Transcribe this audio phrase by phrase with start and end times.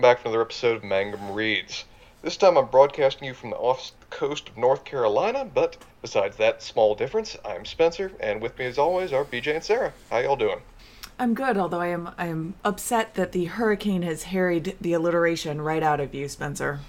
[0.00, 1.84] Welcome back to another episode of Mangum Reads.
[2.22, 6.62] This time I'm broadcasting you from the off coast of North Carolina, but besides that
[6.62, 9.92] small difference, I'm Spencer, and with me as always are BJ and Sarah.
[10.08, 10.60] How y'all doing?
[11.18, 15.60] I'm good, although I am I am upset that the hurricane has harried the alliteration
[15.60, 16.80] right out of you, Spencer.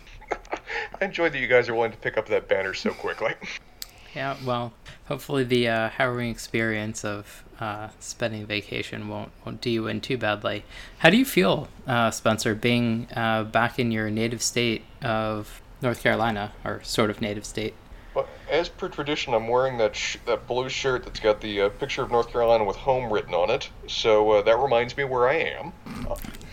[1.01, 3.33] I enjoy that you guys are willing to pick up that banner so quickly.
[4.15, 4.73] Yeah, well,
[5.05, 10.17] hopefully the uh, harrowing experience of uh, spending vacation won't won't do you in too
[10.17, 10.65] badly.
[10.99, 16.01] How do you feel, uh, Spencer, being uh, back in your native state of North
[16.03, 17.73] Carolina, or sort of native state?
[18.13, 21.69] Well, as per tradition, I'm wearing that sh- that blue shirt that's got the uh,
[21.69, 25.29] picture of North Carolina with home written on it, so uh, that reminds me where
[25.29, 25.73] I am.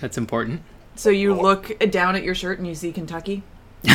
[0.01, 0.63] That's important.
[0.95, 3.43] So you look down at your shirt and you see Kentucky?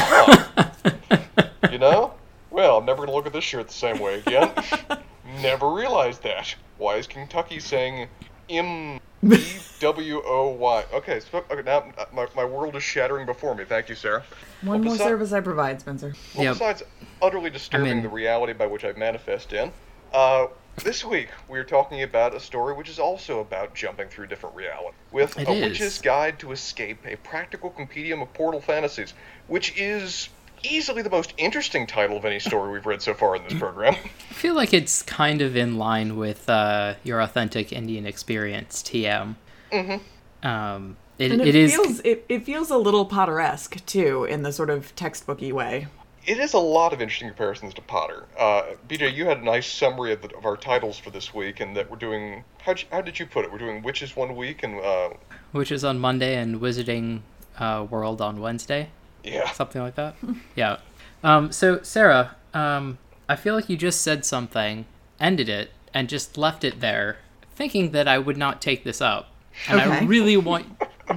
[1.73, 2.14] You know?
[2.54, 4.52] Well, I'm never going to look at this shirt the same way again.
[5.42, 6.54] never realized that.
[6.78, 8.08] Why is Kentucky saying
[8.48, 9.44] M E
[9.80, 10.86] W O Y?
[10.94, 13.66] Okay, so, okay, now uh, my, my world is shattering before me.
[13.66, 14.23] Thank you, Sarah.
[14.62, 16.14] One Well, more besi- service I provide, Spencer.
[16.36, 16.54] Well, Yep.
[16.54, 16.84] besides
[17.23, 19.72] utterly disturbing the reality by which I manifest in,
[20.14, 20.45] uh,
[20.84, 24.95] this week we're talking about a story which is also about jumping through different reality,
[25.12, 25.62] with It a is.
[25.80, 29.16] witch's guide to escape a practical compendium of portal fantasies,
[29.48, 30.30] which is
[30.64, 33.95] easily the most interesting title of any story we've read so far in this program.
[33.95, 39.36] I feel like it's kind of in line with uh, your authentic Indian experience, TM.
[39.72, 40.47] Mm-hmm.
[40.47, 44.44] Um, it, And it it, is feels it, it feels a little Potter-esque too, in
[44.44, 45.88] the sort of textbooky way.
[46.25, 48.23] It is a lot of interesting comparisons to Potter.
[48.38, 51.59] Uh, BJ, you had a nice summary of, the, of our titles for this week,
[51.59, 52.44] and that we're doing.
[52.59, 53.52] How how did you put it?
[53.52, 55.09] We're doing witches one week, and uh,
[55.52, 57.22] which is on Monday and Wizarding
[57.59, 58.89] uh, World on Wednesday.
[59.24, 60.16] Yeah, something like that.
[60.56, 60.78] yeah.
[61.24, 62.98] Um, so Sarah, um,
[63.30, 64.86] I feel like you just said something,
[65.20, 67.17] ended it, and just left it there,
[67.56, 69.32] thinking that I would not take this up,
[69.70, 70.66] and I really want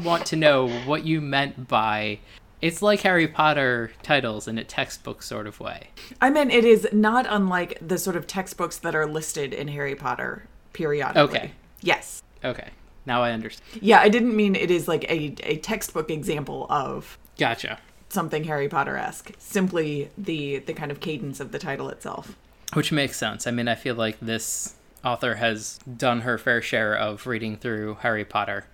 [0.02, 2.20] want to know what you meant by.
[2.62, 5.88] It's like Harry Potter titles in a textbook sort of way.
[6.22, 9.94] I mean, it is not unlike the sort of textbooks that are listed in Harry
[9.94, 11.22] Potter periodically.
[11.22, 11.52] Okay.
[11.82, 12.22] Yes.
[12.44, 12.68] Okay,
[13.04, 13.82] now I understand.
[13.82, 17.78] Yeah, I didn't mean it is like a, a textbook example of Gotcha.
[18.08, 19.32] Something Harry Potter-esque.
[19.38, 22.36] Simply the the kind of cadence of the title itself.
[22.74, 23.46] Which makes sense.
[23.46, 24.74] I mean, I feel like this
[25.04, 28.66] author has done her fair share of reading through Harry Potter.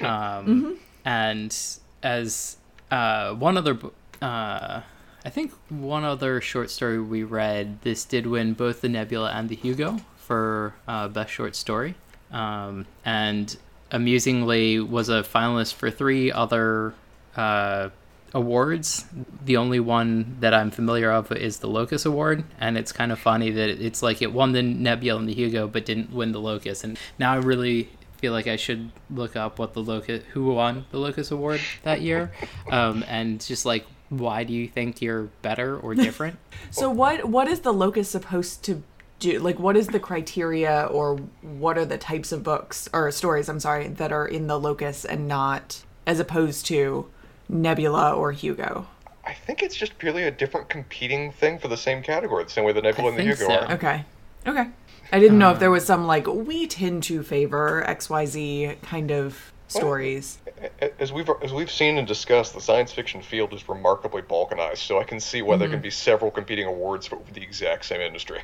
[0.00, 1.54] Um, And
[2.02, 2.56] as
[2.90, 3.78] uh, one other,
[4.22, 4.80] uh,
[5.24, 9.48] I think one other short story we read, this did win both the Nebula and
[9.48, 11.94] the Hugo for uh, Best Short Story.
[12.32, 13.54] Um, and
[13.90, 16.94] amusingly, was a finalist for three other
[17.36, 17.90] uh,
[18.34, 19.04] awards.
[19.44, 23.18] The only one that I'm familiar of is the Locus Award, and it's kind of
[23.18, 26.40] funny that it's like it won the Nebula and the Hugo, but didn't win the
[26.40, 26.84] Locus.
[26.84, 30.84] And now I really feel like I should look up what the Locus, who won
[30.90, 32.32] the Locus Award that year,
[32.70, 36.38] um, and just like why do you think you're better or different?
[36.70, 38.82] So what what is the locus supposed to
[39.18, 39.38] do?
[39.38, 43.60] Like what is the criteria or what are the types of books or stories, I'm
[43.60, 47.08] sorry, that are in the locus and not as opposed to
[47.48, 48.86] Nebula or Hugo?
[49.26, 52.64] I think it's just purely a different competing thing for the same category, the same
[52.64, 53.54] way the Nebula and the Hugo so.
[53.54, 53.72] are.
[53.72, 54.04] Okay.
[54.46, 54.68] Okay.
[55.12, 59.52] I didn't know if there was some like we tend to favor XYZ kind of
[59.68, 60.38] stories.
[60.80, 64.78] A- As we've as we've seen and discussed, the science fiction field is remarkably balkanized,
[64.78, 68.00] so I can see why there can be several competing awards for the exact same
[68.00, 68.40] industry.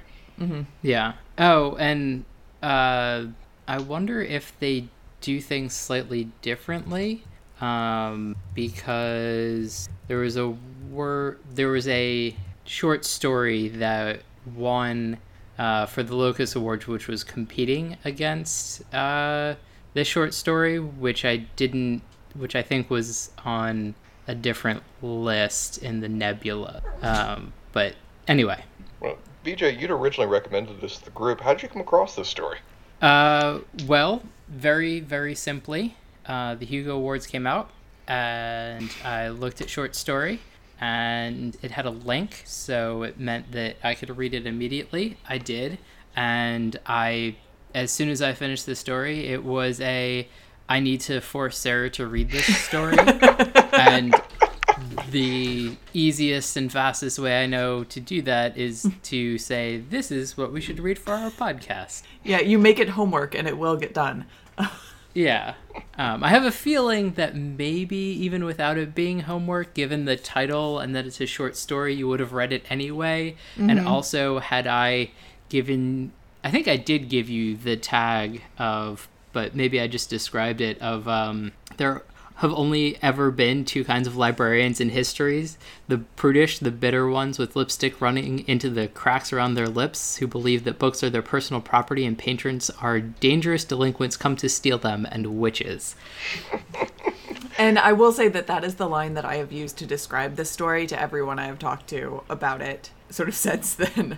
[0.83, 1.15] Yeah.
[1.39, 2.25] Oh, and
[2.63, 3.25] uh,
[3.69, 4.89] I wonder if they
[5.21, 7.25] do things slightly differently,
[7.61, 10.55] um, because there was a
[11.55, 14.23] there was a short story that
[14.55, 15.19] won
[15.59, 19.55] uh, for the Locus Awards, which was competing against uh,
[19.95, 22.03] this short story, which I didn't,
[22.35, 23.95] which I think was on
[24.27, 26.83] a different list in the Nebula.
[27.03, 27.95] Um, but
[28.27, 28.65] anyway.
[29.01, 31.41] Well, BJ, you'd originally recommended this to the group.
[31.41, 32.59] How did you come across this story?
[33.03, 35.97] Uh, well, very, very simply,
[36.31, 37.71] uh, the Hugo Awards came out,
[38.07, 40.39] and I looked at short story,
[40.81, 45.17] and it had a link, so it meant that I could read it immediately.
[45.29, 45.79] I did,
[46.15, 47.35] and I,
[47.75, 50.29] as soon as I finished the story, it was a,
[50.69, 52.97] I need to force Sarah to read this story,
[53.73, 54.15] and
[55.11, 60.37] the easiest and fastest way I know to do that is to say, this is
[60.37, 62.05] what we should read for our podcast.
[62.23, 64.27] Yeah, you make it homework and it will get done.
[65.15, 65.55] Yeah.
[65.97, 70.79] Um, I have a feeling that maybe even without it being homework, given the title
[70.79, 73.37] and that it's a short story, you would have read it anyway.
[73.57, 75.11] And also, had I
[75.49, 76.13] given,
[76.43, 80.81] I think I did give you the tag of, but maybe I just described it
[80.81, 82.03] of, um, there
[82.41, 85.59] have only ever been two kinds of librarians in histories
[85.89, 90.27] the prudish, the bitter ones with lipstick running into the cracks around their lips, who
[90.27, 94.79] believe that books are their personal property and patrons are dangerous delinquents come to steal
[94.79, 95.97] them, and witches.
[97.59, 100.37] And I will say that that is the line that I have used to describe
[100.37, 104.17] this story to everyone I have talked to about it, sort of since then.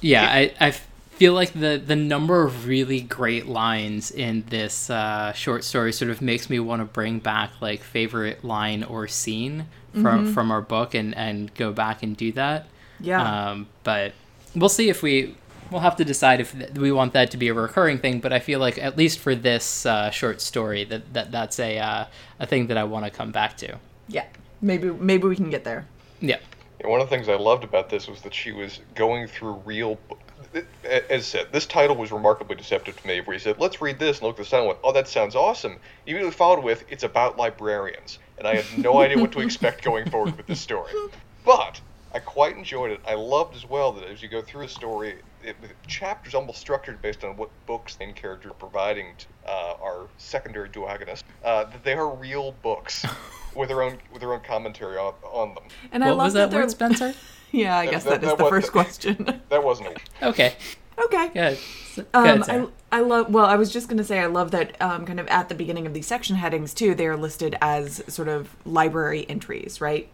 [0.00, 0.74] Yeah, I, I
[1.18, 6.10] feel like the, the number of really great lines in this uh, short story sort
[6.10, 9.66] of makes me want to bring back like favorite line or scene
[10.00, 12.66] from from our book and, and go back and do that.
[13.00, 13.50] Yeah.
[13.50, 14.12] Um, but
[14.54, 15.34] we'll see if we
[15.70, 18.20] we'll have to decide if th- we want that to be a recurring thing.
[18.20, 21.78] But I feel like at least for this uh, short story that, that that's a
[21.78, 22.04] uh,
[22.38, 23.78] a thing that I want to come back to.
[24.08, 24.26] yeah.
[24.60, 25.86] Maybe maybe we can get there.
[26.20, 26.38] Yeah.
[26.80, 29.62] And one of the things I loved about this was that she was going through
[29.64, 29.98] real.
[31.08, 33.20] As said, this title was remarkably deceptive to me.
[33.20, 35.08] Where he said, "Let's read this," and looked at the title and went, "Oh, that
[35.08, 39.32] sounds awesome." He immediately followed with, "It's about librarians," and I had no idea what
[39.32, 40.92] to expect going forward with this story.
[41.44, 41.80] But
[42.14, 43.00] I quite enjoyed it.
[43.06, 46.58] I loved as well that as you go through the story, it, the chapters almost
[46.58, 51.22] structured based on what books the main character are providing to uh, our secondary duogonist.
[51.44, 53.04] Uh, that they are real books
[53.54, 55.64] with their own with their own commentary on, on them.
[55.92, 57.14] And I love was that they're word, Spencer?
[57.52, 59.40] Yeah, I That- guess that- that is that the was- first question.
[59.48, 59.88] That wasn't
[60.20, 60.54] a okay.
[61.04, 61.28] okay.
[61.28, 61.58] Good.
[61.94, 62.44] Good, Um,
[62.92, 63.30] I, I love.
[63.30, 65.86] Well, I was just gonna say I love that um, kind of at the beginning
[65.86, 66.94] of these section headings too.
[66.94, 70.08] They are listed as sort of library entries, right?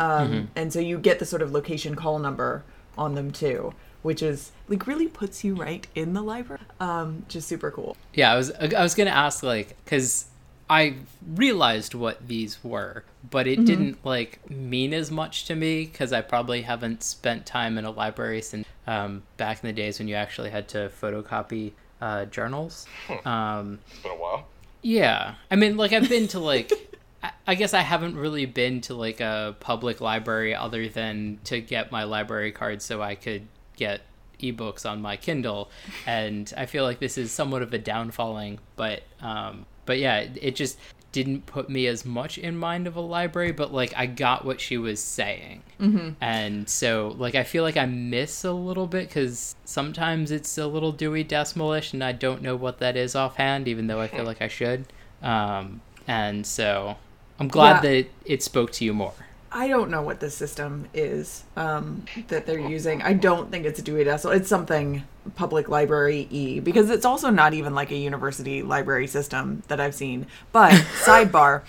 [0.00, 2.64] Um, And so you get the sort of location call number
[2.96, 6.62] on them too, which is like really puts you right in the library.
[6.80, 7.96] Um, just super cool.
[8.14, 10.26] Yeah, I was I was gonna ask like because
[10.68, 10.94] I
[11.26, 16.20] realized what these were, but it didn't like mean as much to me because I
[16.22, 20.14] probably haven't spent time in a library since um, back in the days when you
[20.16, 22.86] actually had to photocopy uh, journals.
[23.24, 24.46] Um, it's been a while.
[24.82, 26.72] yeah, I mean, like I've been to like.
[27.22, 31.60] I- I guess I haven't really been to like a public library other than to
[31.60, 33.46] get my library card so I could
[33.76, 34.02] get
[34.40, 35.70] ebooks on my Kindle,
[36.06, 38.58] and I feel like this is somewhat of a downfalling.
[38.76, 40.78] But um, but yeah, it, it just
[41.12, 43.52] didn't put me as much in mind of a library.
[43.52, 46.10] But like I got what she was saying, mm-hmm.
[46.20, 50.66] and so like I feel like I miss a little bit because sometimes it's a
[50.66, 54.24] little Dewey Decimalish, and I don't know what that is offhand, even though I feel
[54.24, 54.84] like I should.
[55.22, 56.96] Um, and so
[57.40, 57.90] I'm glad Yeah.
[58.02, 59.14] that it spoke to you more.
[59.50, 63.00] I don't know what the system is um, that they're using.
[63.00, 64.36] I don't think it's a Dewey Decimal.
[64.36, 69.62] It's something public library e because it's also not even like a university library system
[69.68, 70.26] that I've seen.
[70.52, 70.72] But
[71.04, 71.62] sidebar,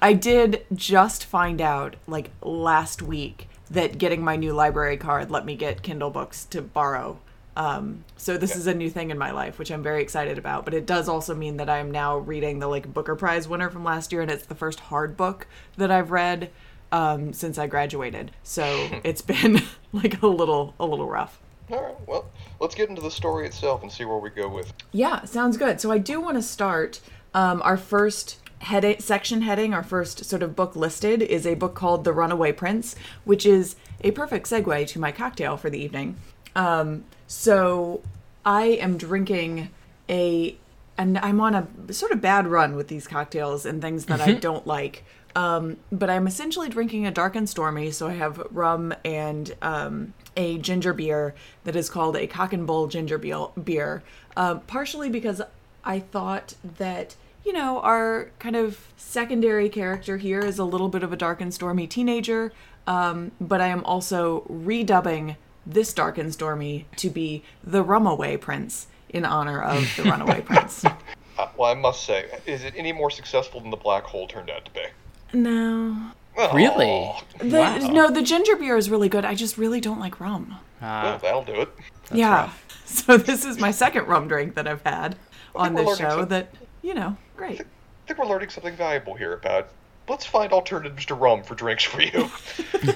[0.00, 5.44] I did just find out like last week that getting my new library card let
[5.44, 7.18] me get Kindle books to borrow.
[7.56, 10.64] Um, so this is a new thing in my life, which I'm very excited about.
[10.64, 13.84] But it does also mean that I'm now reading the like Booker Prize winner from
[13.84, 15.46] last year, and it's the first hard book
[15.76, 16.50] that I've read
[16.90, 18.30] um, since I graduated.
[18.42, 18.64] So
[19.04, 19.62] it's been
[19.92, 21.40] like a little a little rough.
[21.70, 22.30] All right, well,
[22.60, 24.72] let's get into the story itself and see where we go with.
[24.92, 25.80] Yeah, sounds good.
[25.80, 27.00] So I do want to start
[27.32, 29.72] um, our first heading section heading.
[29.72, 33.76] Our first sort of book listed is a book called The Runaway Prince, which is
[34.02, 36.16] a perfect segue to my cocktail for the evening.
[36.54, 38.02] Um, so
[38.44, 39.70] I am drinking
[40.08, 40.56] a,
[40.98, 44.32] and I'm on a sort of bad run with these cocktails and things that I
[44.32, 45.04] don't like.
[45.34, 47.90] Um, but I'm essentially drinking a dark and stormy.
[47.90, 52.66] So I have rum and um, a ginger beer that is called a cock and
[52.66, 53.48] bull ginger beer.
[53.62, 54.02] beer
[54.36, 55.40] uh, partially because
[55.84, 61.02] I thought that you know our kind of secondary character here is a little bit
[61.02, 62.52] of a dark and stormy teenager.
[62.86, 65.36] Um, but I am also redubbing
[65.66, 70.84] this dark and stormy to be the Rumaway Prince in honor of the Runaway Prince.
[70.84, 74.50] Uh, well, I must say, is it any more successful than the black hole turned
[74.50, 74.84] out to be?
[75.32, 76.12] No.
[76.36, 77.12] Oh, Really?
[77.38, 77.76] The, Wow.
[77.78, 79.24] No, the ginger beer is really good.
[79.24, 80.58] I just really don't like rum.
[80.80, 81.68] Well, Uh, that'll do it.
[82.12, 82.30] yeah.
[82.42, 82.60] rough.
[82.86, 85.16] So this is my second rum drink that I've had
[85.56, 87.60] on this show some- that, you know, great.
[87.60, 87.64] I
[88.06, 89.68] think we're learning something valuable here about.
[90.06, 92.28] Let's find alternatives to rum for drinks for you.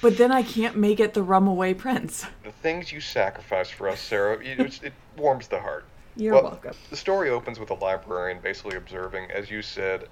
[0.00, 2.24] But then I can't make it the rum away Prince.
[2.44, 5.84] the things you sacrifice for us, Sarah, you- it's, it warms the heart.
[6.16, 6.74] You're Well, welcome.
[6.90, 10.08] The story opens with a librarian basically observing, as you said,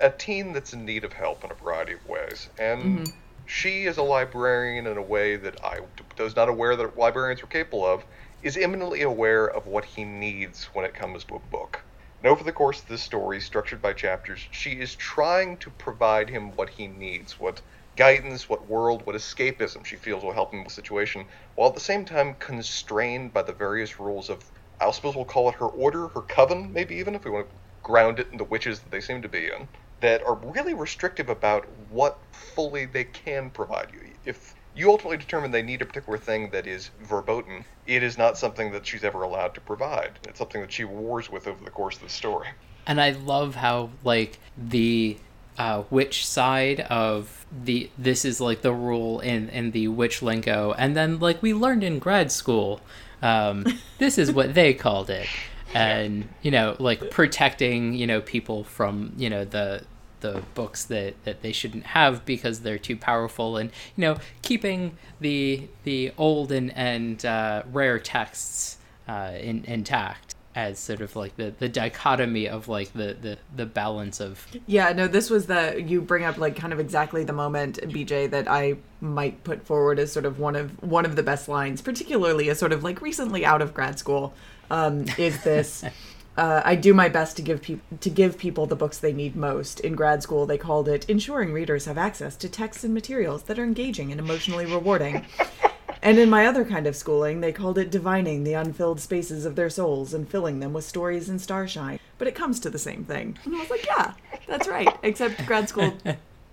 [0.00, 2.48] a teen that's in need of help in a variety of ways.
[2.58, 3.16] And mm-hmm.
[3.46, 5.80] she, is a librarian, in a way that I
[6.18, 8.04] was not aware that librarians were capable of,
[8.42, 11.80] is eminently aware of what he needs when it comes to a book.
[12.22, 16.28] And over the course of this story, structured by chapters, she is trying to provide
[16.28, 17.60] him what he needs, what
[17.96, 21.24] guidance, what world, what escapism she feels will help him with the situation,
[21.56, 24.44] while at the same time constrained by the various rules of,
[24.80, 27.54] I suppose we'll call it her order, her coven, maybe even, if we want to
[27.82, 29.66] ground it in the witches that they seem to be in.
[30.00, 34.00] That are really restrictive about what fully they can provide you.
[34.24, 38.38] If you ultimately determine they need a particular thing that is verboten, it is not
[38.38, 40.12] something that she's ever allowed to provide.
[40.28, 42.48] It's something that she wars with over the course of the story.
[42.86, 45.18] And I love how like the
[45.58, 50.74] uh, witch side of the this is like the rule in in the witch lingo,
[50.78, 52.80] and then like we learned in grad school,
[53.20, 53.66] um,
[53.98, 55.26] this is what they called it,
[55.74, 59.82] and you know like protecting you know people from you know the
[60.20, 64.96] the books that, that they shouldn't have because they're too powerful and you know keeping
[65.20, 71.36] the the old and and uh, rare texts uh, in, intact as sort of like
[71.36, 75.80] the, the dichotomy of like the, the the balance of yeah no this was the
[75.86, 80.00] you bring up like kind of exactly the moment bj that i might put forward
[80.00, 83.00] as sort of one of one of the best lines particularly as sort of like
[83.00, 84.34] recently out of grad school
[84.70, 85.84] um, is this
[86.38, 89.34] uh, I do my best to give people to give people the books they need
[89.34, 89.80] most.
[89.80, 93.58] In grad school, they called it ensuring readers have access to texts and materials that
[93.58, 95.26] are engaging and emotionally rewarding.
[96.02, 99.56] and in my other kind of schooling, they called it divining the unfilled spaces of
[99.56, 101.98] their souls and filling them with stories and starshine.
[102.18, 103.36] But it comes to the same thing.
[103.44, 104.12] And I was like, yeah,
[104.46, 104.96] that's right.
[105.02, 105.98] Except grad school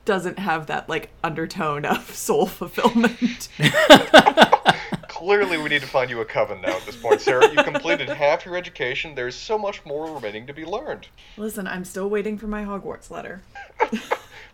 [0.05, 3.49] doesn't have that like undertone of soul fulfillment.
[5.07, 7.49] Clearly, we need to find you a coven now at this point, Sarah.
[7.49, 9.15] You completed half your education.
[9.15, 11.07] There's so much more remaining to be learned.
[11.37, 13.41] Listen, I'm still waiting for my Hogwarts letter.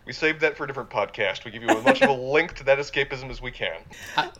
[0.06, 1.44] we saved that for a different podcast.
[1.44, 3.80] We give you as much of a link to that escapism as we can.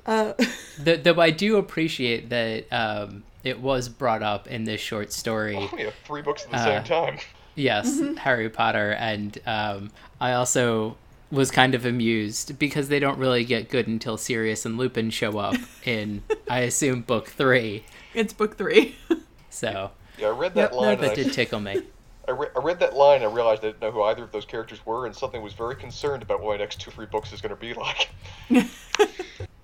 [0.07, 0.33] Uh,
[0.79, 5.57] though, though I do appreciate that um, it was brought up in this short story.
[5.57, 7.19] Oh, we have three books at the uh, same time.
[7.55, 8.17] Yes, mm-hmm.
[8.17, 9.91] Harry Potter, and um,
[10.21, 10.97] I also
[11.31, 15.39] was kind of amused because they don't really get good until Sirius and Lupin show
[15.39, 17.85] up in, I assume, book three.
[18.15, 18.97] It's book three.
[19.51, 19.91] so.
[20.19, 21.01] Yeah, I read that yep, line.
[21.01, 21.83] That did tickle me.
[22.29, 24.45] I, re- I read that line I realized I didn't know who either of those
[24.45, 27.41] characters were, and something was very concerned about what my next two, three books is
[27.41, 28.11] going to be like.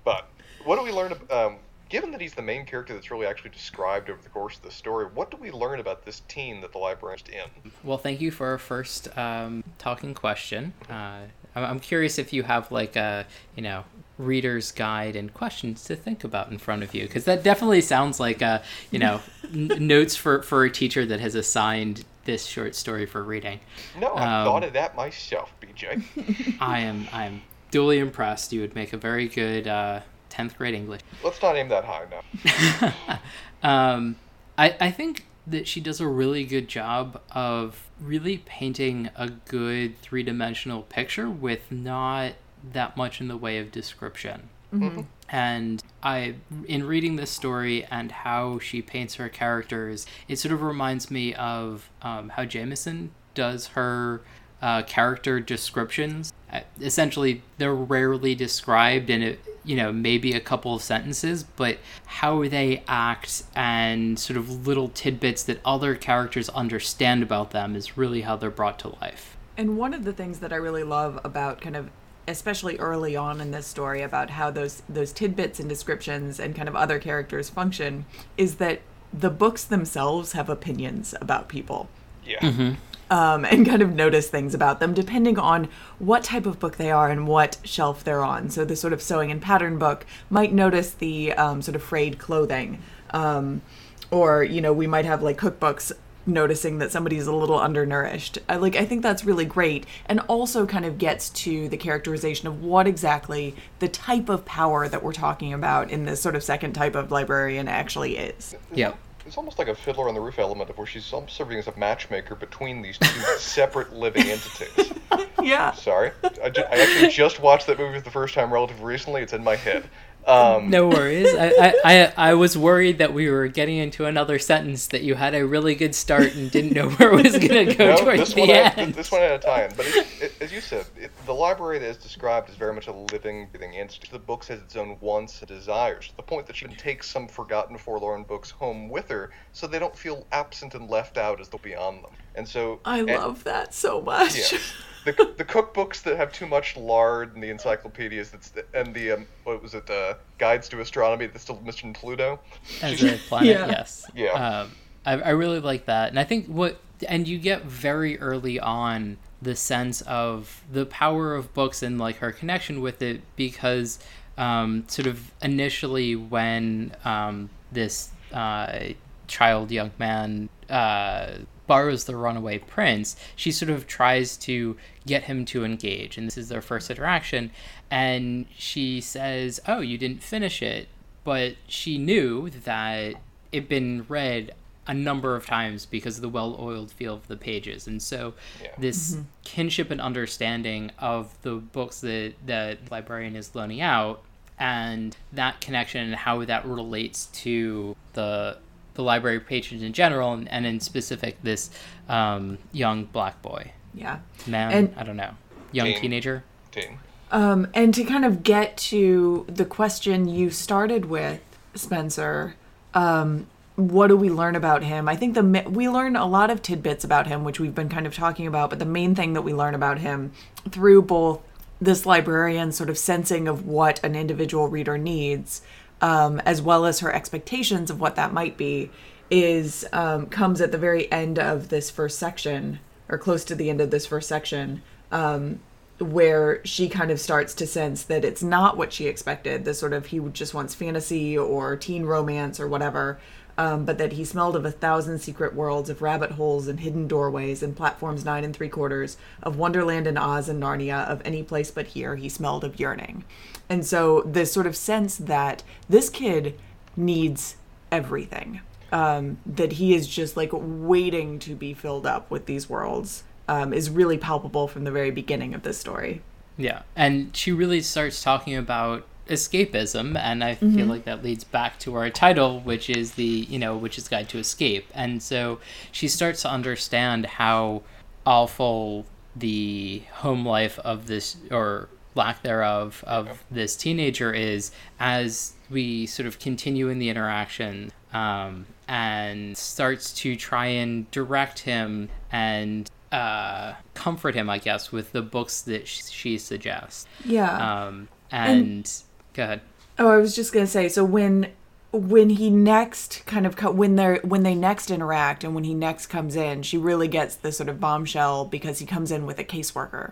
[0.05, 0.29] but
[0.65, 1.13] what do we learn?
[1.31, 1.57] Um,
[1.89, 4.71] given that he's the main character that's really actually described over the course of the
[4.71, 7.73] story, what do we learn about this teen that the librarian's in?
[7.83, 10.75] Well, thank you for our first um, talking question.
[10.89, 11.23] Uh,
[11.55, 13.27] I'm curious if you have like a
[13.57, 13.85] you know
[14.17, 18.19] reader's guide and questions to think about in front of you because that definitely sounds
[18.19, 19.21] like a you know
[19.53, 23.61] n- notes for for a teacher that has assigned this short story for reading.
[23.99, 26.57] No, I um, thought of that myself, BJ.
[26.61, 28.53] I am I am duly impressed.
[28.53, 31.01] You would make a very good uh, tenth grade English.
[31.23, 33.19] Let's not aim that high now.
[33.63, 34.17] um,
[34.57, 39.99] I I think that she does a really good job of really painting a good
[39.99, 42.35] three dimensional picture with not
[42.73, 44.51] that much in the way of description.
[44.73, 45.03] Mm-hmm.
[45.31, 50.63] And I, in reading this story and how she paints her characters, it sort of
[50.63, 54.23] reminds me of um, how Jemisin does her
[54.63, 56.33] uh, character descriptions.
[56.53, 61.77] Uh, essentially, they're rarely described, in it you know, maybe a couple of sentences, but
[62.07, 67.99] how they act and sort of little tidbits that other characters understand about them is
[67.99, 69.37] really how they're brought to life.
[69.59, 71.91] And one of the things that I really love about kind of
[72.27, 76.69] especially early on in this story about how those those tidbits and descriptions and kind
[76.69, 78.81] of other characters function is that
[79.13, 81.89] the books themselves have opinions about people.
[82.25, 82.41] Yeah.
[82.41, 82.75] Mm-hmm
[83.11, 86.91] um, and kind of notice things about them depending on what type of book they
[86.91, 88.51] are and what shelf they're on.
[88.51, 92.19] So the sort of sewing and pattern book might notice the um, sort of frayed
[92.19, 92.83] clothing.
[93.11, 93.63] Um,
[94.11, 95.93] or, you know, we might have like cookbooks
[96.27, 98.39] noticing that somebody's a little undernourished.
[98.49, 102.47] I, like I think that's really great and also kind of gets to the characterization
[102.47, 106.43] of what exactly the type of power that we're talking about in this sort of
[106.43, 108.55] second type of librarian actually is.
[108.75, 108.93] Yeah
[109.29, 111.77] it's almost like a fiddler on the roof element of where she's serving as a
[111.77, 114.93] matchmaker between these two separate living entities.
[115.41, 115.71] Yeah.
[115.73, 116.11] Sorry,
[116.45, 119.23] I, ju- I, actually just watched that movie for the first time relatively recently.
[119.23, 119.89] It's in my head.
[120.27, 121.35] Um, no worries.
[121.35, 125.15] I, I, I, I, was worried that we were getting into another sentence that you
[125.15, 127.97] had a really good start and didn't know where it was going to go no,
[127.97, 128.75] towards the end.
[128.75, 131.79] Had, this one had a tie-in, but it, it, as you said, it, the library
[131.79, 134.09] that is described is very much a living, breathing entity.
[134.13, 136.09] The books has its own wants and desires.
[136.09, 139.67] To the point that she can take some forgotten, forlorn books home with her, so
[139.67, 142.11] they don't feel absent and left out as they'll be on them.
[142.35, 144.53] And so I and, love that so much.
[144.53, 144.59] Yeah.
[145.13, 149.13] the, the cookbooks that have too much lard and the encyclopedias that's the, and the
[149.13, 152.41] um, what was it the uh, guides to astronomy that still mentioned Pluto.
[152.83, 153.67] As a planet yeah.
[153.67, 154.07] yes.
[154.15, 154.33] Yeah.
[154.33, 154.73] Um,
[155.05, 156.11] I, I really like that.
[156.11, 161.35] And I think what and you get very early on the sense of the power
[161.35, 163.99] of books and like her connection with it because
[164.37, 168.81] um, sort of initially when um, this uh,
[169.27, 171.39] child young man uh,
[171.69, 176.19] borrows the runaway prince, she sort of tries to get him to engage.
[176.19, 177.53] And this is their first interaction.
[177.91, 180.89] And she says, Oh, you didn't finish it.
[181.23, 183.15] But she knew that
[183.53, 184.55] it'd been read
[184.89, 188.33] a number of times because of the well-oiled feel of the pages and so
[188.63, 188.71] yeah.
[188.79, 189.23] this mm-hmm.
[189.45, 194.23] kinship and understanding of the books that the librarian is loaning out
[194.59, 198.57] and that connection and how that relates to the
[198.99, 201.71] the library patrons in general and, and in specific this
[202.09, 205.31] um, young black boy yeah man and, i don't know
[205.71, 206.01] young teen.
[206.01, 206.99] teenager teen
[207.31, 211.41] um, and to kind of get to the question you started with
[211.77, 212.57] spencer
[212.95, 215.09] um, what do we learn about him?
[215.09, 218.09] I think the we learn a lot of tidbits about him, which we've been kind
[218.09, 218.71] of talking about.
[218.71, 220.33] But the main thing that we learn about him
[220.69, 221.41] through both
[221.81, 225.63] this librarian sort of sensing of what an individual reader needs,
[226.01, 228.91] um, as well as her expectations of what that might be,
[229.31, 232.79] is um, comes at the very end of this first section,
[233.09, 235.61] or close to the end of this first section, um,
[235.99, 239.65] where she kind of starts to sense that it's not what she expected.
[239.65, 243.19] The sort of he just wants fantasy or teen romance or whatever
[243.59, 247.09] um, but that he smelled of a thousand secret worlds, of rabbit holes and hidden
[247.09, 251.43] doorways, and platforms nine and three quarters, of Wonderland and Oz and Narnia, of any
[251.43, 253.25] place but here, he smelled of yearning.
[253.69, 256.59] And so, this sort of sense that this kid
[256.97, 257.57] needs
[257.91, 258.61] everything,
[258.93, 263.73] um, that he is just like waiting to be filled up with these worlds, um,
[263.73, 266.23] is really palpable from the very beginning of this story.
[266.57, 266.83] Yeah.
[266.95, 270.75] And she really starts talking about escapism and i mm-hmm.
[270.75, 274.29] feel like that leads back to our title which is the you know witch's guide
[274.29, 275.59] to escape and so
[275.93, 277.83] she starts to understand how
[278.27, 279.07] awful
[279.37, 286.27] the home life of this or lack thereof of this teenager is as we sort
[286.27, 293.75] of continue in the interaction um, and starts to try and direct him and uh,
[293.95, 297.07] comfort him, I guess, with the books that she suggests.
[297.25, 297.85] Yeah.
[297.87, 299.03] Um, and, and
[299.39, 299.61] Go ahead.
[300.01, 300.89] Oh, I was just gonna say.
[300.89, 301.53] So when
[301.93, 305.75] when he next kind of co- when they're when they next interact and when he
[305.75, 309.39] next comes in, she really gets the sort of bombshell because he comes in with
[309.39, 310.11] a caseworker,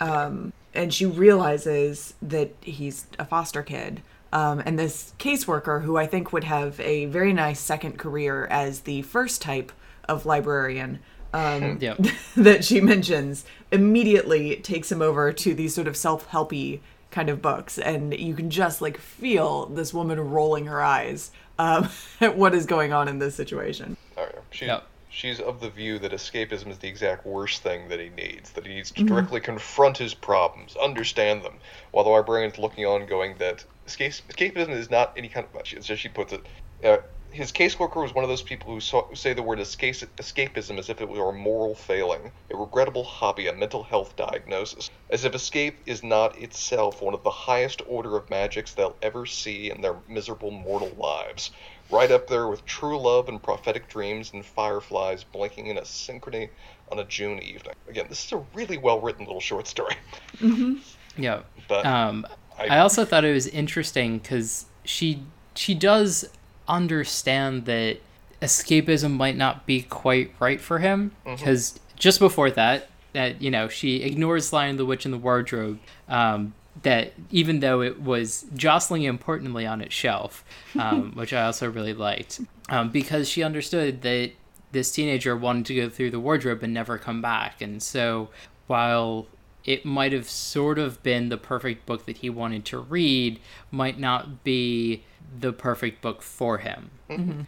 [0.00, 4.00] um, and she realizes that he's a foster kid.
[4.32, 8.80] Um, and this caseworker, who I think would have a very nice second career as
[8.80, 9.70] the first type
[10.08, 11.00] of librarian,
[11.34, 11.98] um, yep.
[12.36, 16.80] that she mentions, immediately takes him over to these sort of self helpy
[17.12, 21.88] kind of books and you can just like feel this woman rolling her eyes um,
[22.20, 24.40] at what is going on in this situation oh, yeah.
[24.50, 24.86] she, yep.
[25.10, 28.66] she's of the view that escapism is the exact worst thing that he needs that
[28.66, 29.14] he needs to mm-hmm.
[29.14, 31.54] directly confront his problems understand them
[31.92, 36.08] while the librarian's looking on going that escapism is not any kind of as she
[36.08, 36.44] puts it
[36.84, 36.96] uh,
[37.32, 40.78] his caseworker was one of those people who, saw, who say the word escape, escapism
[40.78, 45.24] as if it were a moral failing, a regrettable hobby, a mental health diagnosis, as
[45.24, 49.70] if escape is not itself one of the highest order of magics they'll ever see
[49.70, 51.50] in their miserable mortal lives.
[51.90, 56.50] Right up there with true love and prophetic dreams and fireflies blinking in a synchrony
[56.90, 57.74] on a June evening.
[57.88, 59.96] Again, this is a really well written little short story.
[60.38, 60.74] Mm-hmm.
[61.16, 61.40] Yeah.
[61.68, 62.26] But um,
[62.58, 65.22] I, I also thought it was interesting because she
[65.54, 66.28] she does
[66.68, 67.98] understand that
[68.40, 71.96] escapism might not be quite right for him because mm-hmm.
[71.96, 76.52] just before that that you know she ignores Lion the Witch in the Wardrobe um,
[76.82, 80.44] that even though it was jostling importantly on its shelf
[80.78, 84.32] um, which I also really liked um, because she understood that
[84.72, 88.28] this teenager wanted to go through the wardrobe and never come back and so
[88.66, 89.26] while
[89.64, 93.38] it might have sort of been the perfect book that he wanted to read
[93.70, 95.04] might not be
[95.40, 96.90] the perfect book for him.
[97.08, 97.42] Mm-hmm.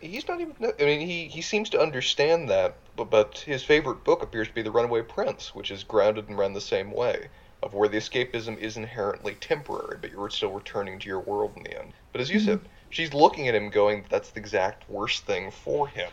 [0.00, 0.54] He's not even.
[0.60, 4.54] I mean, he, he seems to understand that, but, but his favorite book appears to
[4.54, 7.28] be The Runaway Prince, which is grounded and run the same way,
[7.62, 11.62] of where the escapism is inherently temporary, but you're still returning to your world in
[11.62, 11.92] the end.
[12.12, 12.46] But as you mm-hmm.
[12.46, 16.10] said, she's looking at him going, that's the exact worst thing for him.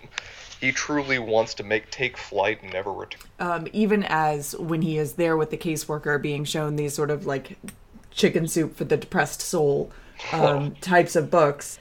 [0.62, 3.22] He truly wants to make take flight and never return.
[3.40, 7.26] Um, even as when he is there with the caseworker being shown these sort of
[7.26, 7.58] like
[8.12, 9.92] chicken soup for the depressed soul
[10.32, 11.80] um, types of books,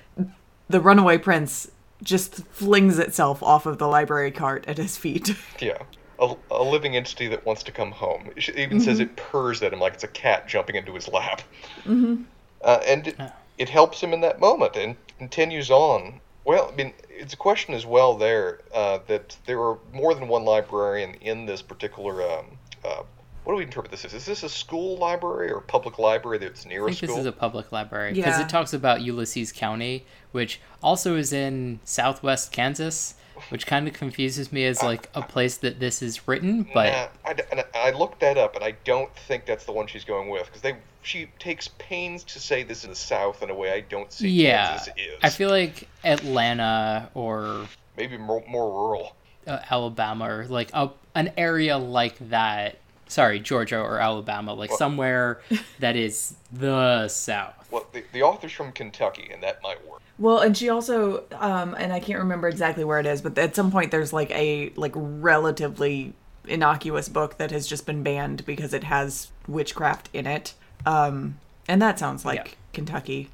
[0.68, 1.70] the Runaway Prince
[2.02, 5.34] just flings itself off of the library cart at his feet.
[5.60, 5.82] Yeah.
[6.18, 8.30] A, a living entity that wants to come home.
[8.36, 8.80] It even mm-hmm.
[8.80, 11.42] says it purrs at him like it's a cat jumping into his lap.
[11.80, 12.22] Mm-hmm.
[12.62, 13.20] Uh, and it,
[13.58, 16.20] it, helps him in that moment and continues on.
[16.46, 20.26] Well, I mean, it's a question as well there uh, that there are more than
[20.26, 23.02] one librarian in this particular um, uh,
[23.46, 24.12] what do we interpret this as?
[24.12, 27.16] Is this a school library or a public library that's near I think a school?
[27.16, 28.44] This is a public library because yeah.
[28.44, 33.14] it talks about Ulysses County, which also is in southwest Kansas.
[33.50, 36.66] which kind of confuses me as like a place that this is written.
[36.74, 39.72] But Nah, I, d- and I looked that up, and I don't think that's the
[39.72, 43.42] one she's going with because they she takes pains to say this is the South
[43.42, 45.18] in a way I don't see yeah, Kansas is.
[45.22, 49.14] I feel like Atlanta or maybe more, more rural.
[49.46, 52.78] uh, Alabama or like a, an area like that.
[53.08, 55.40] Sorry, Georgia or Alabama, like Well- somewhere
[55.80, 57.54] that is the South.
[57.70, 60.00] Well, the, the author's from Kentucky, and that might work.
[60.18, 63.54] Well, and she also, um, and I can't remember exactly where it is, but at
[63.54, 66.14] some point there's like a like relatively
[66.46, 70.54] innocuous book that has just been banned because it has witchcraft in it.
[70.86, 71.38] Um,
[71.68, 72.52] and that sounds like Yeah.
[72.72, 73.30] Kentucky.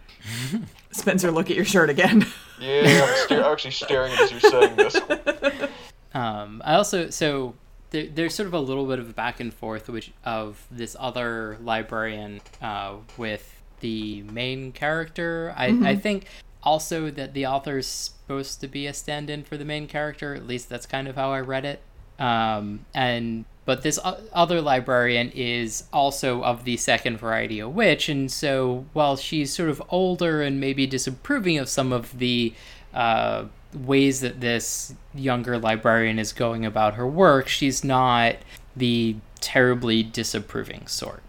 [0.93, 2.27] Spencer, look at your shirt again.
[2.61, 4.97] Yeah, I'm, sta- I'm actually staring as you're saying this.
[6.15, 7.55] Um, I also so
[7.93, 10.97] there, there's sort of a little bit of a back and forth which of this
[10.99, 15.55] other librarian uh, with the main character.
[15.57, 16.27] I, I think
[16.63, 20.35] also that the author's supposed to be a stand-in for the main character.
[20.35, 21.81] At least that's kind of how I read it.
[22.19, 23.99] Um, and but this
[24.33, 29.69] other librarian is also of the second variety of witch, and so while she's sort
[29.69, 32.55] of older and maybe disapproving of some of the
[32.93, 33.45] uh,
[33.75, 38.37] ways that this younger librarian is going about her work, she's not
[38.77, 41.23] the terribly disapproving sort.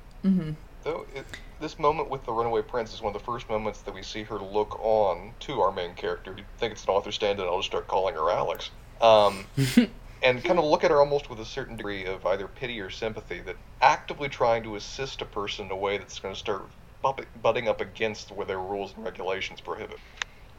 [0.83, 1.25] Though it,
[1.59, 4.23] this moment with the runaway prince is one of the first moments that we see
[4.23, 6.33] her look on to our main character.
[6.37, 8.69] You think it's an author stand-in, I'll just start calling her Alix.
[9.01, 9.45] Um,
[10.23, 12.89] and kind of look at her almost with a certain degree of either pity or
[12.89, 16.63] sympathy that actively trying to assist a person in a way that's going to start
[17.41, 19.99] butting up against where their rules and regulations prohibit.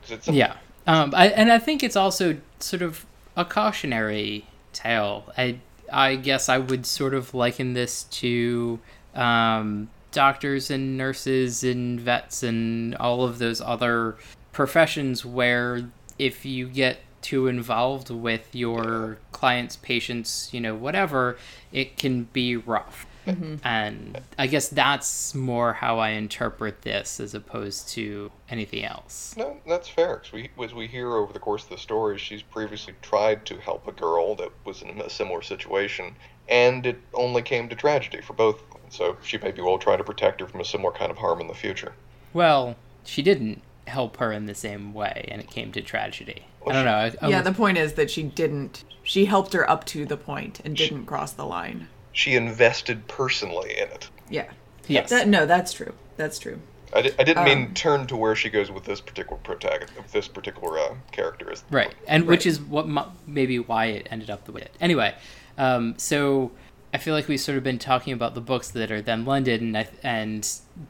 [0.02, 0.56] 'Cause it's Yeah.
[0.86, 5.32] Um, I, and I think it's also sort of a cautionary tale.
[5.36, 5.60] I
[5.92, 8.80] I guess I would sort of liken this to
[9.14, 14.16] um, doctors and nurses and vets and all of those other
[14.52, 21.36] professions where if you get too involved with your clients, patients, you know, whatever,
[21.72, 23.06] it can be rough.
[23.26, 23.56] Mm-hmm.
[23.66, 29.34] And I guess that's more how I interpret this as opposed to anything else.
[29.36, 30.16] No, that's fair.
[30.18, 33.58] 'cause we, as we hear over the course of the story, she's previously tried to
[33.58, 36.14] help a girl that was in a similar situation,
[36.48, 38.62] and it only came to tragedy for both.
[38.90, 41.40] So she may be well trying to protect her from a similar kind of harm
[41.40, 41.94] in the future.
[42.32, 46.44] Well, she didn't help her in the same way, and it came to tragedy.
[46.66, 46.92] I don't know.
[46.94, 48.84] I, I yeah, was- the point is that she didn't.
[49.02, 51.88] She helped her up to the point and didn't cross the line.
[52.14, 54.08] She invested personally in it.
[54.30, 54.50] Yeah.
[54.88, 55.10] yes.
[55.10, 55.92] That no, that's true.
[56.16, 56.60] That's true.
[56.94, 60.12] I, di- I didn't Um, mean turn to where she goes with this particular protagonist,
[60.12, 61.50] this particular uh, character.
[61.50, 64.72] Is Right, and which is what mu- maybe why it ended up the way it.
[64.74, 64.82] Did.
[64.82, 65.14] Anyway,
[65.58, 66.52] um, so
[66.94, 69.60] I feel like we've sort of been talking about the books that are then lended,
[69.60, 70.48] and I, and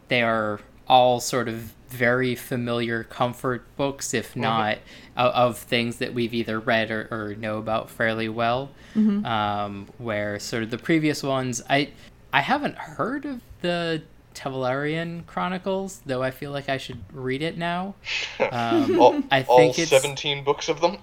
[0.09, 4.79] they are all sort of very familiar comfort books, if not
[5.17, 8.71] of, of things that we've either read or, or know about fairly well.
[8.97, 11.91] Um, where sort of the previous ones, I
[12.33, 14.03] I haven't heard of the
[14.35, 17.95] Tevalarian Chronicles, though I feel like I should read it now.
[18.53, 20.99] Um, all, I all think it's- 17 books of them.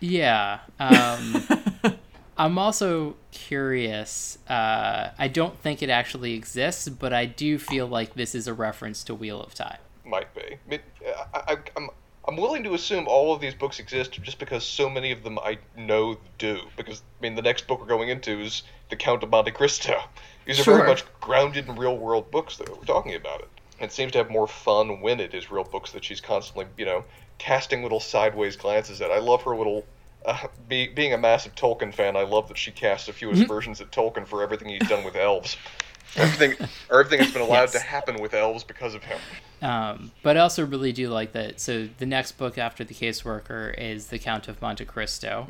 [0.00, 0.60] Yeah.
[0.80, 1.46] Um,
[2.36, 4.38] I'm also curious.
[4.48, 8.54] Uh, I don't think it actually exists, but I do feel like this is a
[8.54, 9.78] reference to Wheel of Time.
[10.04, 10.58] Might be.
[11.34, 11.90] I I, I'm
[12.26, 15.38] I'm willing to assume all of these books exist just because so many of them
[15.38, 16.60] I know do.
[16.76, 20.02] Because I mean, the next book we're going into is The Count of Monte Cristo.
[20.46, 20.76] These are Sure.
[20.76, 23.48] very much grounded in real world books that we're talking about it.
[23.80, 26.66] And it seems to have more fun when it is real books that she's constantly,
[26.78, 27.04] you know,
[27.38, 29.10] casting little sideways glances at.
[29.10, 29.84] I love her little.
[30.24, 33.82] Uh, be, being a massive Tolkien fan, I love that she casts a few aspersions
[33.82, 35.58] at Tolkien for everything he's done with elves.
[36.16, 39.18] Everything, everything that's been allowed to happen with elves because of him.
[39.62, 41.60] Um, but I also really do like that.
[41.60, 45.46] So the next book after the caseworker is The Count of Monte Cristo.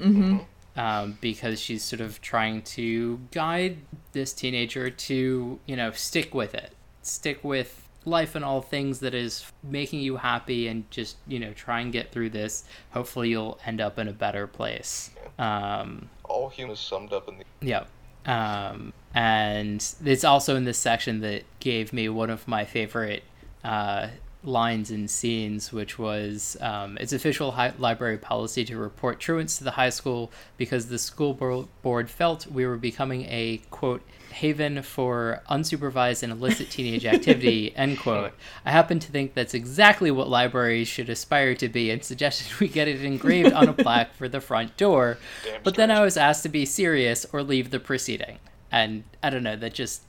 [0.77, 3.79] Um, because she's sort of trying to guide
[4.11, 6.73] this teenager to, you know, stick with it.
[7.03, 11.53] Stick with life and all things that is making you happy and just, you know,
[11.53, 12.65] try and get through this.
[12.91, 15.11] Hopefully you'll end up in a better place.
[15.39, 17.85] Um, All humans summed up in the yeah.
[18.27, 23.23] Um, and it's also in this section that gave me one of my favorite
[23.63, 24.09] uh,
[24.43, 29.65] lines and scenes, which was um, it's official hi- library policy to report truants to
[29.65, 34.03] the high school because the school bo- board felt we were becoming a quote
[34.35, 38.33] haven for unsupervised and illicit teenage activity end quote
[38.65, 42.69] i happen to think that's exactly what libraries should aspire to be and suggested we
[42.69, 45.91] get it engraved on a plaque for the front door Damn but then.
[45.91, 48.39] I was asked to be serious or leave the proceeding.
[48.71, 50.03] And I don't know, that just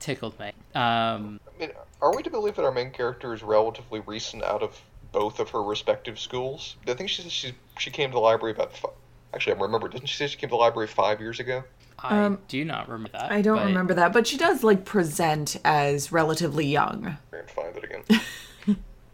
[0.00, 0.48] tickled me.
[0.74, 4.62] Um, I mean, are we to believe that our main character is relatively recent out
[4.62, 4.80] of
[5.12, 6.76] both of her respective schools.
[6.88, 8.74] I think she said she she came to the library about.
[8.74, 8.92] Five,
[9.34, 9.88] actually, I remember.
[9.88, 11.62] Didn't she say she came to the library five years ago?
[11.98, 13.30] I Um, do not remember that.
[13.32, 17.16] I don't but- remember that, but she does like present as relatively young.
[17.32, 18.02] and find it again.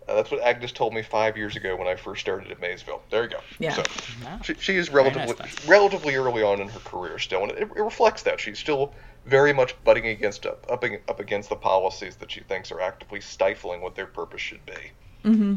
[0.09, 3.03] uh, that's what Agnes told me five years ago when I first started at Maysville.
[3.11, 3.41] There you go.
[3.59, 3.75] Yeah.
[3.75, 3.83] So
[4.25, 4.41] Wow.
[4.43, 7.77] she, she is relatively nice, relatively early on in her career still, and it, it
[7.77, 8.95] reflects that she's still
[9.27, 13.21] very much butting against up up, up against the policies that she thinks are actively
[13.21, 15.53] stifling what their purpose should be.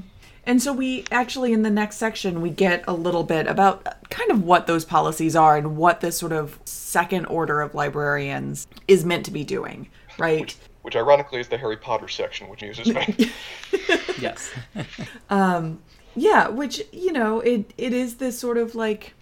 [0.46, 4.32] And so we actually in the next section we get a little bit about kind
[4.32, 9.06] of what those policies are and what this sort of second order of librarians is
[9.06, 10.56] meant to be doing, right?
[10.82, 13.32] Which ironically is the Harry Potter section, which amuses me.
[14.20, 14.52] Yes.
[16.16, 19.14] Yeah, which you know, it it is this sort of like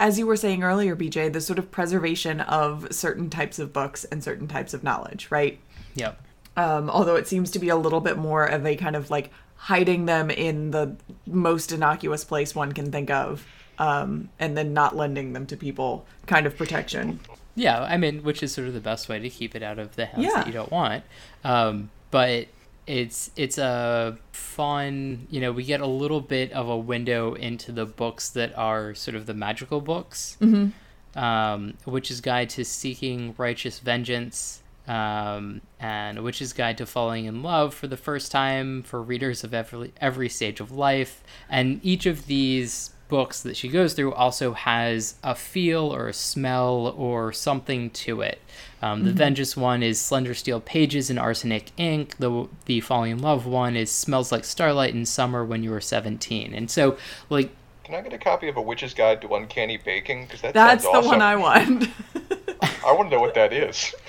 [0.00, 4.04] as you were saying earlier, BJ, the sort of preservation of certain types of books
[4.04, 5.58] and certain types of knowledge, right?
[5.94, 6.20] yep.
[6.56, 9.30] um, although it seems to be a little bit more of a kind of like
[9.58, 13.46] hiding them in the most innocuous place one can think of
[13.78, 17.20] um, and then not lending them to people kind of protection
[17.54, 19.96] Yeah, I mean, which is sort of the best way to keep it out of
[19.96, 20.34] the hands Yeah.
[20.36, 21.02] that you don't want.
[21.42, 22.46] Um, but
[22.86, 27.72] it's it's a fun, you know, we get a little bit of a window into
[27.72, 31.18] the books that are sort of the magical books, mm-hmm.
[31.18, 34.62] um, Witch's Guide to Seeking Righteous Vengeance.
[34.88, 39.44] Um, and A Witch's Guide to Falling in Love for the first time for readers
[39.44, 44.12] of every every stage of life, and each of these books that she goes through
[44.12, 48.40] also has a feel or a smell or something to it.
[48.82, 52.16] Um, the Vengeance one is slender steel pages and arsenic ink.
[52.18, 55.80] The the Falling in Love one is smells like starlight in summer when you were
[55.80, 56.54] seventeen.
[56.54, 56.96] And so,
[57.28, 57.50] like,
[57.84, 60.24] Can I get a copy of A Witch's Guide to Uncanny Baking?
[60.24, 61.06] Because that that's the awesome.
[61.06, 61.88] one i want
[62.84, 63.94] I want to know what that is.